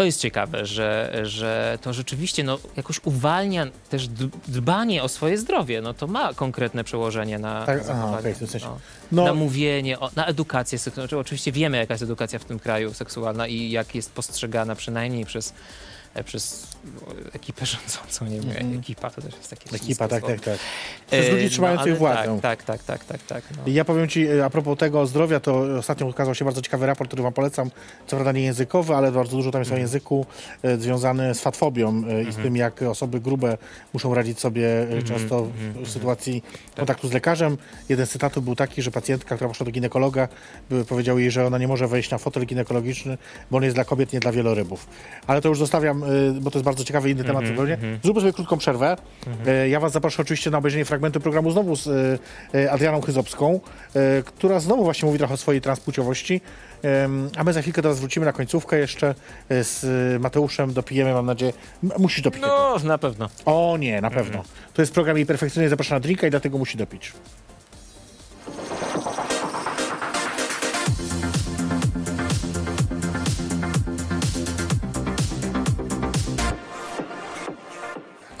[0.00, 4.08] To jest ciekawe, że, że to rzeczywiście no, jakoś uwalnia też
[4.48, 5.80] dbanie o swoje zdrowie.
[5.80, 8.66] No to ma konkretne przełożenie na, Tak, aha, okej, w sensie.
[8.66, 8.78] No.
[9.12, 11.06] No, Na mówienie, o, na edukację seksualną.
[11.06, 15.26] Znaczy, oczywiście wiemy, jaka jest edukacja w tym kraju seksualna i jak jest postrzegana przynajmniej
[15.26, 15.54] przez,
[16.14, 16.66] e, przez
[17.32, 18.26] ekipę rządzącą.
[18.26, 20.58] Nie wiem, ekipa to też jest takie ekipa, tak, tak, tak.
[21.06, 22.38] Przez E, ludzi trzymających ale władzę.
[22.42, 23.42] Tak, tak, tak, tak, tak.
[23.42, 23.62] tak no.
[23.66, 26.86] I Ja powiem Ci, e, a propos tego zdrowia, to ostatnio ukazał się bardzo ciekawy
[26.86, 27.70] raport, który Wam polecam.
[28.06, 30.26] Co prawda nie językowy, ale bardzo dużo tam jest o języku
[30.62, 33.58] e, związany z fatfobią e, i z tym, jak osoby grube
[33.92, 36.42] muszą radzić sobie e, często w, w sytuacji
[36.76, 37.58] kontaktu z lekarzem.
[37.88, 40.28] Jeden z cytatów był taki, że pacjentka, która poszła do ginekologa,
[40.88, 43.18] powiedział jej, że ona nie może wejść na fotel ginekologiczny,
[43.50, 44.86] bo on jest dla kobiet, nie dla wielorybów.
[45.26, 46.06] Ale to już zostawiam, e,
[46.40, 47.78] bo to jest bardzo ciekawy inny temat zupełnie.
[48.02, 48.96] Zróbmy sobie krótką przerwę.
[49.46, 52.18] E, Ja Was zaproszę oczywiście na obejrzenie fragmentu programu znowu z e,
[52.64, 53.60] e, Adrianą Chyzopską,
[53.96, 56.40] e, która znowu właśnie mówi trochę o swojej transpłciowości.
[57.36, 59.14] A my za chwilkę teraz wrócimy na końcówkę jeszcze
[59.50, 59.84] z
[60.20, 61.52] Mateuszem, dopijemy, mam nadzieję.
[61.98, 62.42] Musisz dopić.
[62.42, 63.28] no, na pewno.
[63.44, 64.42] O nie, na pewno.
[64.74, 67.12] To jest program jej perfekcyjny, zapraszam na drinka i dlatego musi dopić.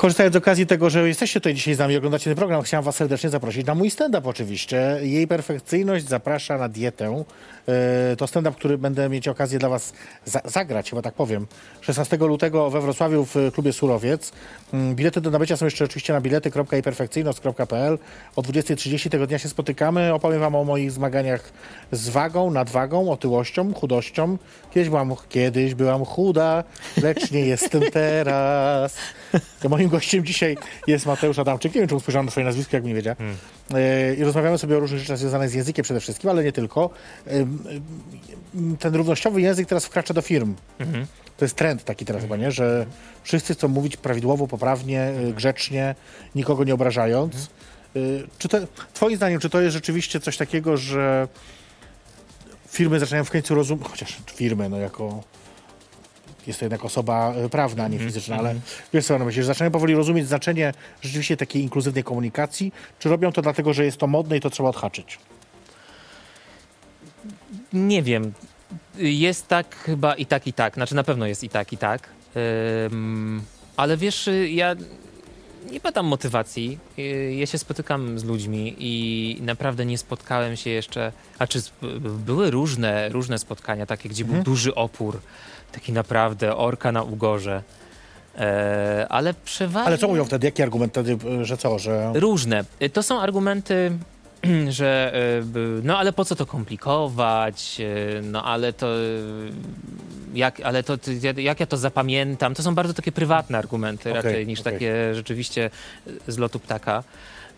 [0.00, 2.84] Korzystając z okazji tego, że jesteście tutaj dzisiaj z nami i oglądacie ten program, chciałem
[2.84, 4.98] was serdecznie zaprosić na mój stand-up oczywiście.
[5.02, 7.24] Jej perfekcyjność zaprasza na dietę.
[7.68, 9.92] E, To stand-up, który będę mieć okazję dla was
[10.24, 11.46] za zagrać, chyba tak powiem.
[11.80, 14.32] 16 lutego we Wrocławiu w klubie Surowiec.
[14.72, 17.98] Mm, Bilety do nabycia są jeszcze oczywiście na bilety.iperfekcyjność.pl.
[18.36, 20.14] O 20.30 tego dnia się spotykamy.
[20.14, 21.52] Opowiem wam o moich zmaganiach
[21.92, 24.38] z wagą, nadwagą, otyłością, chudością.
[24.70, 26.64] Kiedyś byłam, kiedyś byłam chuda,
[27.02, 28.96] lecz nie jestem teraz.
[29.68, 31.74] Moim gościem dzisiaj jest Mateusz Adamczyk.
[31.74, 33.14] Nie wiem, czy usłyszałem na swoje nazwisko, jak mi wiedział.
[33.74, 36.90] E, I rozmawiamy sobie o różnych rzeczach związanych z językiem przede wszystkim, ale nie tylko.
[37.32, 40.54] Ym, Ten równościowy język teraz wkracza do firm.
[41.36, 42.52] To jest trend taki teraz chyba, nie?
[42.52, 42.86] Że
[43.22, 45.94] wszyscy chcą mówić prawidłowo, poprawnie, y, grzecznie,
[46.34, 47.50] nikogo nie obrażając.
[47.96, 48.58] Y, Czy to,
[48.94, 51.28] twoim zdaniem, czy to jest rzeczywiście coś takiego, że
[52.68, 55.22] firmy zaczynają w końcu rozumieć, chociaż firmy, no jako
[56.46, 58.54] jest to jednak osoba y, prawna, a nie fizyczna, ale
[58.92, 60.72] wiesz co myśli, że zaczynają powoli rozumieć znaczenie
[61.02, 64.68] rzeczywiście takiej inkluzywnej komunikacji, czy robią to dlatego, że jest to modne i to trzeba
[64.68, 65.18] odhaczyć?
[67.72, 68.32] Nie wiem.
[68.98, 70.74] Jest tak chyba i tak, i tak.
[70.74, 72.08] Znaczy na pewno jest i tak, i tak.
[72.92, 73.42] Ym,
[73.76, 74.76] ale wiesz, ja
[75.70, 76.78] nie badam motywacji.
[76.98, 81.12] Y, Ja się spotykam z ludźmi i naprawdę nie spotkałem się jeszcze.
[81.38, 85.20] A czy sp- były różne, różne spotkania, takie, gdzie był duży opór,
[85.72, 87.62] taki naprawdę orka na ugorze.
[88.38, 89.86] E, ale przeważnie.
[89.86, 90.46] Ale co mówią wtedy?
[90.46, 92.12] Jaki argument wtedy, y, że co, że...
[92.14, 92.64] Różne.
[92.82, 93.92] Y, To są argumenty,
[94.68, 95.12] że
[95.44, 98.86] b- no ale po co to komplikować, y, no ale to
[100.34, 100.96] jak, ale to,
[101.36, 104.72] jak ja to zapamiętam, to są bardzo takie prywatne argumenty Okej, raczej niż okej.
[104.72, 105.70] takie rzeczywiście
[106.28, 107.04] z lotu ptaka.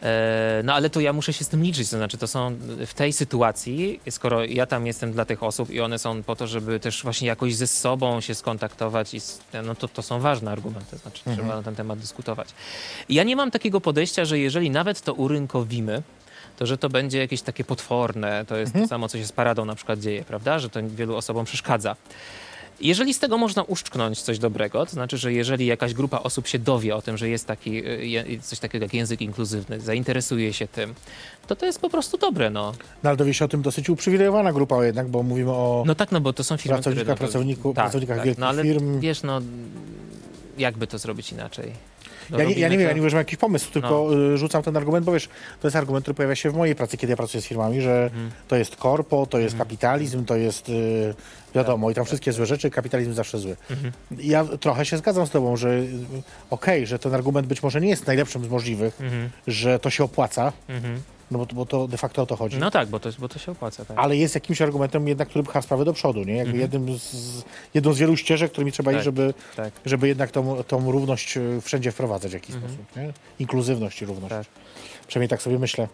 [0.02, 2.56] E, No ale to ja muszę się z tym liczyć, to znaczy to są
[2.86, 6.46] w tej sytuacji, skoro ja tam jestem dla tych osób i one są po to,
[6.46, 9.20] żeby też właśnie jakoś ze sobą się skontaktować, i
[9.64, 12.48] no to, to są ważne argumenty, znaczy trzeba na ten temat dyskutować.
[13.08, 16.02] Ja nie mam takiego podejścia, że jeżeli nawet to urynkowimy,
[16.58, 19.64] to że to będzie jakieś takie potworne, to jest to samo, co się z paradą
[19.64, 21.96] na przykład dzieje, prawda, że to wielu osobom przeszkadza.
[22.80, 26.58] Jeżeli z tego można uszczknąć coś dobrego, to znaczy, że jeżeli jakaś grupa osób się
[26.58, 30.94] dowie o tym, że jest taki, y, coś takiego jak język inkluzywny, zainteresuje się tym,
[31.46, 32.72] to to jest po prostu dobre, no.
[33.02, 35.82] No ale dowie się o tym dosyć uprzywilejowana grupa jednak, bo mówimy o...
[35.86, 37.28] No tak, no bo to są firmy, Pracownikach, które...
[37.28, 39.00] no to- pracowniku- pracownikach wielkich no ale firm.
[39.00, 39.40] wiesz, no
[40.58, 41.72] jakby to zrobić inaczej?
[42.30, 44.38] No, Ja nie, ja nie wiem, ja nie wiem, że mam jakiś pomysł, tylko y,
[44.38, 45.28] rzucam ten argument, bo wiesz,
[45.60, 48.04] to jest argument, który pojawia się w mojej pracy, kiedy ja pracuję z firmami, że
[48.04, 48.30] Mhm.
[48.48, 51.14] to jest korpo, to jest kapitalizm, to jest y,
[51.54, 53.56] wiadomo, i tam wszystkie złe rzeczy, kapitalizm zawsze zły.
[53.70, 53.92] Mhm.
[54.18, 55.88] Ja trochę się zgadzam z tobą, że y,
[56.50, 59.30] okej, że ten argument być może nie jest najlepszym z możliwych, Mhm.
[59.46, 61.02] że to się opłaca, Mhm.
[61.32, 62.58] No bo, bo to de facto o to chodzi.
[62.58, 63.98] No tak, bo to, bo to się opłaca, tak.
[63.98, 66.36] Ale jest jakimś argumentem jednak, który pcha sprawę do przodu, nie?
[66.36, 69.72] Jakby jednym z, jedną z wielu ścieżek, którymi trzeba Tak, iść, żeby, tak.
[69.84, 73.12] żeby jednak tą, tą równość y, wszędzie wprowadzać w jakiś sposób, nie?
[73.38, 74.30] Inkluzywność i równość.
[74.30, 74.46] Tak.
[75.06, 75.88] Przynajmniej tak sobie myślę.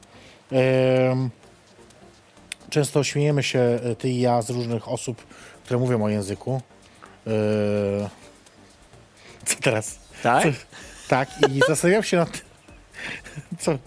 [2.70, 5.26] Często śmiejemy się, y, ty i ja, z różnych osób,
[5.64, 6.62] które mówią o języku.
[7.26, 7.32] Yy...
[9.44, 9.98] Co teraz?
[10.22, 10.42] Tak?
[10.42, 10.50] Co?
[11.08, 12.40] Tak, i zastanawiam się nad tym.
[13.58, 13.78] Co?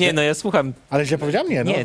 [0.00, 0.72] Nie, no ja słucham.
[0.90, 1.48] Ale źle powiedziałem?
[1.50, 1.70] Nie, no.
[1.72, 1.84] Nie,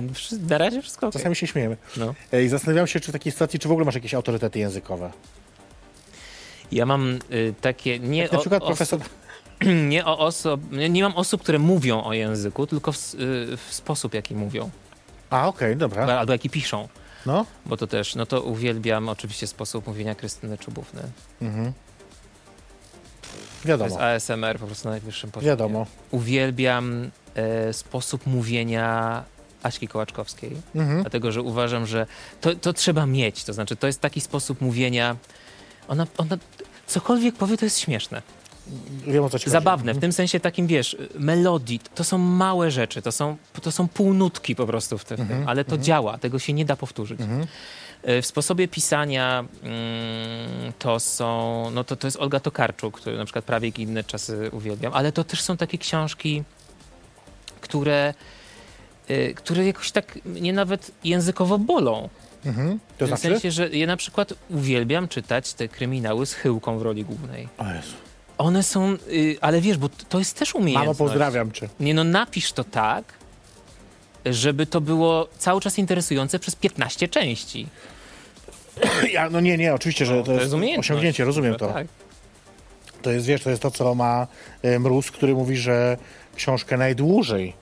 [0.49, 1.19] na razie wszystko okej.
[1.19, 1.77] Czasami się śmiejemy.
[1.97, 2.13] No.
[2.43, 5.11] I zastanawiam się, czy w takiej sytuacji, czy w ogóle masz jakieś autorytety językowe.
[6.71, 7.99] Ja mam y, takie...
[7.99, 8.99] Nie Jak na o- przykład oso- profesor...
[9.89, 13.67] nie, o osob, nie, nie mam osób, które mówią o języku, tylko w, y, w
[13.73, 14.69] sposób, jaki mówią.
[15.29, 16.05] A, okej, dobra.
[16.05, 16.87] Albo jaki piszą.
[17.25, 17.45] No.
[17.65, 21.01] Bo to też, no to uwielbiam oczywiście sposób mówienia Krystyny Czubówny.
[21.41, 21.73] Mhm.
[23.61, 23.89] To Wiadomo.
[23.89, 25.49] jest ASMR po prostu na najwyższym poziomie.
[25.51, 25.85] Wiadomo.
[26.11, 29.23] Uwielbiam e, sposób mówienia
[29.63, 31.01] Aśki Kołaczkowskiej, Mhm.
[31.01, 32.05] dlatego że uważam, że
[32.41, 33.43] to, to trzeba mieć.
[33.43, 35.15] To znaczy, to jest taki sposób mówienia.
[35.87, 36.37] Ona, ona
[36.87, 38.21] cokolwiek powie, to jest śmieszne.
[39.07, 39.51] Wiem o co ci chodzi.
[39.51, 43.87] Zabawne, w tym sensie takim, wiesz, melodii, to są małe rzeczy, to są, to są
[43.87, 47.21] półnutki po prostu w tym, Mhm, ale to działa, tego się nie da powtórzyć.
[47.21, 47.47] Mhm.
[48.03, 53.25] E, W sposobie pisania mm, to są, no to, to jest Olga Tokarczuk, który na
[53.25, 56.43] przykład prawie inne czasy uwielbiam, ale to też są takie książki,
[57.79, 58.13] które,
[59.09, 62.09] y, które jakoś tak mnie nawet językowo bolą.
[62.45, 62.79] Mhm.
[62.97, 63.21] To w znaczy?
[63.21, 67.47] sensie, że ja na przykład uwielbiam czytać te kryminały z Chyłką w roli głównej.
[67.57, 67.93] O Jezu.
[68.37, 70.99] One są, y, ale wiesz, bo to jest też umiejętność.
[70.99, 71.69] Mamo, pozdrawiam cię.
[71.79, 73.03] Nie no, napisz to tak,
[74.25, 77.67] żeby to było cały czas interesujące przez 15 części.
[79.11, 80.91] Ja, no nie, nie, oczywiście, że No, to, jest umiejętność.
[80.91, 81.67] osiągnięcie, rozumiem to.
[81.67, 81.87] Tak.
[83.03, 84.27] To jest, wiesz, to jest to, co ma
[84.61, 85.97] e, Mróz, który mówi, że
[86.35, 87.53] książkę najdłużej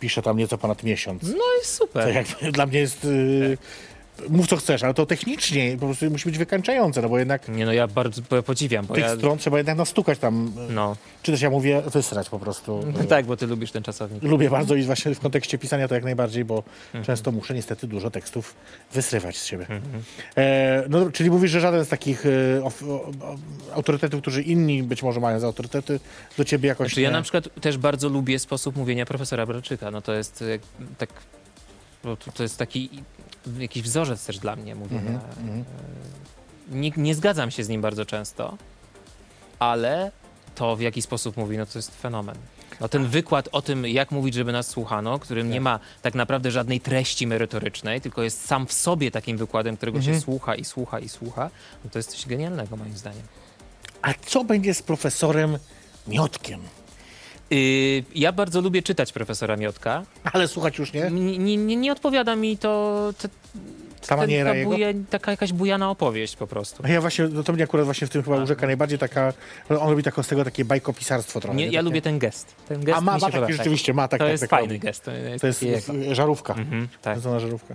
[0.00, 1.22] pisze tam nieco ponad miesiąc.
[1.22, 2.04] No i super.
[2.04, 3.04] To jakby dla mnie jest...
[3.04, 3.58] y,
[4.28, 7.66] Mów co chcesz, ale to technicznie po prostu musi być wykańczające, no bo jednak Nie
[7.66, 9.16] no, ja bardzo ja podziwiam, bo tych ja...
[9.16, 10.96] stron trzeba jednak nastukać tam, No.
[11.22, 12.84] czy też ja mówię wysrać po prostu.
[12.98, 14.22] no tak, bo ty lubisz ten czasownik.
[14.22, 17.04] Lubię bardzo i właśnie w kontekście pisania to jak najbardziej, bo Mhm.
[17.04, 18.54] często muszę niestety dużo tekstów
[18.92, 19.66] wysrywać z siebie.
[20.36, 23.36] E, no, czyli mówisz, że żaden z takich e, of, o, o,
[23.74, 26.00] autorytetów, którzy inni być może mają za autorytety,
[26.38, 27.04] do ciebie jakoś Znaczy, nie...
[27.04, 29.90] ja na przykład też bardzo lubię sposób mówienia profesora Braczyka.
[29.90, 30.58] No to jest e,
[30.98, 31.10] tak...
[32.08, 32.90] bo to, to jest taki
[33.58, 35.20] jakiś wzorzec też dla mnie mówienia.
[35.40, 35.64] Mhm,
[36.72, 38.56] E, Nie, nie zgadzam się z nim bardzo często,
[39.58, 40.12] ale
[40.54, 42.36] to w jaki sposób mówi, no to jest fenomen.
[42.80, 46.50] No ten wykład o tym, jak mówić, żeby nas słuchano, którym nie ma tak naprawdę
[46.50, 50.16] żadnej treści merytorycznej, tylko jest sam w sobie takim wykładem, którego Mhm.
[50.16, 51.50] się słucha i słucha i słucha,
[51.84, 53.22] no to jest coś genialnego moim zdaniem.
[54.02, 55.58] A co będzie z profesorem
[56.06, 56.60] Miotkiem?
[57.50, 60.02] Yy, ja bardzo lubię czytać profesora Miotka.
[60.32, 61.10] Ale słuchać już nie?
[61.10, 63.12] Nie, nie, nie, nie odpowiada mi to.
[63.18, 63.28] to
[64.08, 64.52] Ta maniera
[65.10, 66.82] taka, jakaś bujana opowieść po prostu.
[66.86, 69.32] Ja właśnie, no to mnie akurat właśnie w tym chyba urzeka najbardziej taka,
[69.68, 71.56] on robi tako, z tego takie bajkopisarstwo trochę.
[71.56, 71.72] Nie, nie?
[71.72, 72.54] ja lubię ten gest.
[72.68, 74.78] Ten gest A ma, ma taki rzeczywiście, ma tak, To tak, jest tak fajny robi.
[74.80, 75.04] gest.
[75.04, 75.10] To
[75.46, 76.54] jest, To jest żarówka.
[76.54, 77.20] Mhm, tak.
[77.20, 77.74] To żarówka.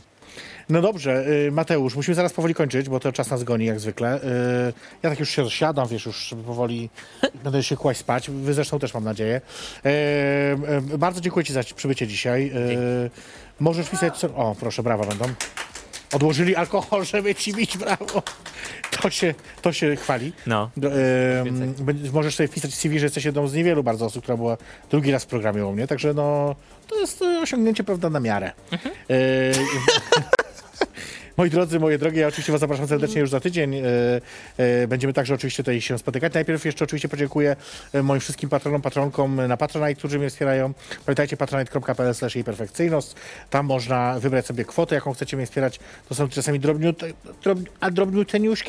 [0.70, 4.16] No dobrze, y, Mateusz, musimy zaraz powoli kończyć, bo to czas nas goni jak zwykle.
[4.18, 4.74] Y,
[5.04, 6.90] Ja tak już się siadam, wiesz, już powoli
[7.44, 8.30] będę się kłaść spać.
[8.30, 9.42] Wy zresztą też mam nadzieję.
[9.86, 12.52] Y, Bardzo dziękuję Ci za przybycie dzisiaj.
[13.60, 14.18] Możesz pisać...
[14.18, 15.26] co- O, proszę, brawa będą.
[16.14, 18.24] Odłożyli alkohol, żeby ci bić brawo.
[19.02, 20.34] To się, to się chwali.
[20.48, 20.70] No.
[21.80, 24.58] Będzie- możesz sobie wpisać w CV, że jesteś jedną z niewielu bardzo osób, która była
[24.92, 26.56] drugi raz w programie u mnie, także no,
[26.88, 28.52] to jest e, osiągnięcie, prawda, na miarę.
[28.74, 28.78] E,
[31.38, 33.76] Moi drodzy, moje drogie, ja oczywiście Was zapraszam serdecznie już za tydzień.
[33.76, 33.82] E,
[34.58, 36.34] e, Będziemy także oczywiście tutaj się spotykać.
[36.34, 37.56] Najpierw jeszcze oczywiście podziękuję
[37.94, 40.74] e, moim wszystkim patronom, patronkom na Patronite, którzy mnie wspierają.
[41.06, 43.14] Pamiętajcie patronite.pl jej perfekcyjność.
[43.50, 45.80] Tam można wybrać sobie kwotę, jaką chcecie mnie wspierać.
[46.10, 47.08] To są czasami drobniute,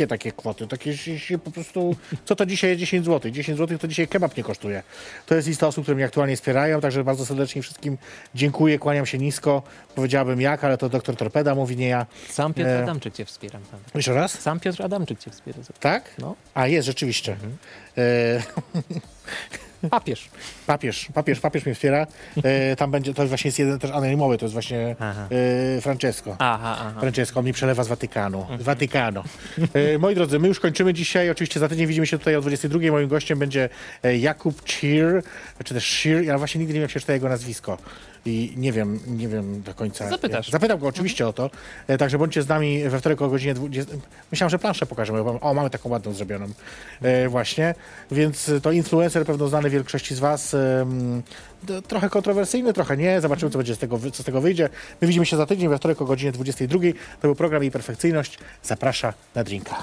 [0.08, 0.66] takie kwoty.
[0.66, 3.30] Takie się, po prostu, co to dzisiaj jest 10 zł?
[3.30, 4.82] 10 zł to dzisiaj kebab nie kosztuje.
[5.26, 7.98] To jest lista osób, które mnie aktualnie wspierają, także bardzo serdecznie wszystkim
[8.34, 9.62] dziękuję, kłaniam się nisko.
[9.94, 12.06] Powiedziałabym jak, ale to doktor Torpeda mówi, nie ja.
[12.28, 12.82] Sam Piotr E.
[12.82, 13.58] Adamczyk cię wspiera.
[13.70, 13.80] Tam.
[13.94, 14.40] Jeszcze raz?
[14.40, 15.58] Sam Piotr Adamczyk cię wspiera.
[15.80, 16.14] Tak?
[16.18, 16.34] No.
[16.54, 17.32] A, jest, rzeczywiście.
[17.32, 17.56] Mhm.
[17.98, 18.42] E,
[19.90, 20.28] Papież.
[20.66, 22.06] papież, papież, papież mnie wspiera.
[22.44, 25.28] E, tam będzie, to właśnie jest jeden też anonimowy, to jest właśnie Aha.
[25.76, 26.36] e, Francesco.
[26.38, 27.00] Aha, aha.
[27.00, 28.40] Francesco, on mi przelewa z Watykanu.
[28.40, 28.60] Mhm.
[28.60, 29.24] Z Watykano.
[29.74, 31.30] E, moi drodzy, my już kończymy dzisiaj.
[31.30, 32.78] Oczywiście za tydzień widzimy się tutaj o 22.
[32.90, 33.68] Moim gościem będzie
[34.02, 35.22] e, Jakub Cheer,
[35.64, 36.22] czy też Shear.
[36.22, 37.78] Ja właśnie nigdy nie wiem, jak się czyta jego nazwisko.
[38.26, 40.08] I nie wiem, nie wiem do końca.
[40.08, 40.50] Zapytasz.
[40.50, 41.50] Zapytam go oczywiście o to.
[41.86, 43.94] E, także bądźcie z nami we wtorek o godzinie 20.
[44.32, 45.24] Myślałem, że planszę pokażemy.
[45.24, 46.46] bo- O, mamy taką ładną zrobioną.
[47.02, 47.74] E, właśnie.
[48.10, 50.56] Więc to influencer pewno znany większości z was.
[51.62, 53.20] d- trochę kontrowersyjny, trochę nie.
[53.20, 54.68] Zobaczymy, co będzie z tego, co z tego wyjdzie.
[55.00, 56.78] My widzimy się za tydzień we wtorek o godzinie 22.
[57.20, 58.38] To był program Jej Perfekcyjność.
[58.62, 59.76] Zaprasza na drinka.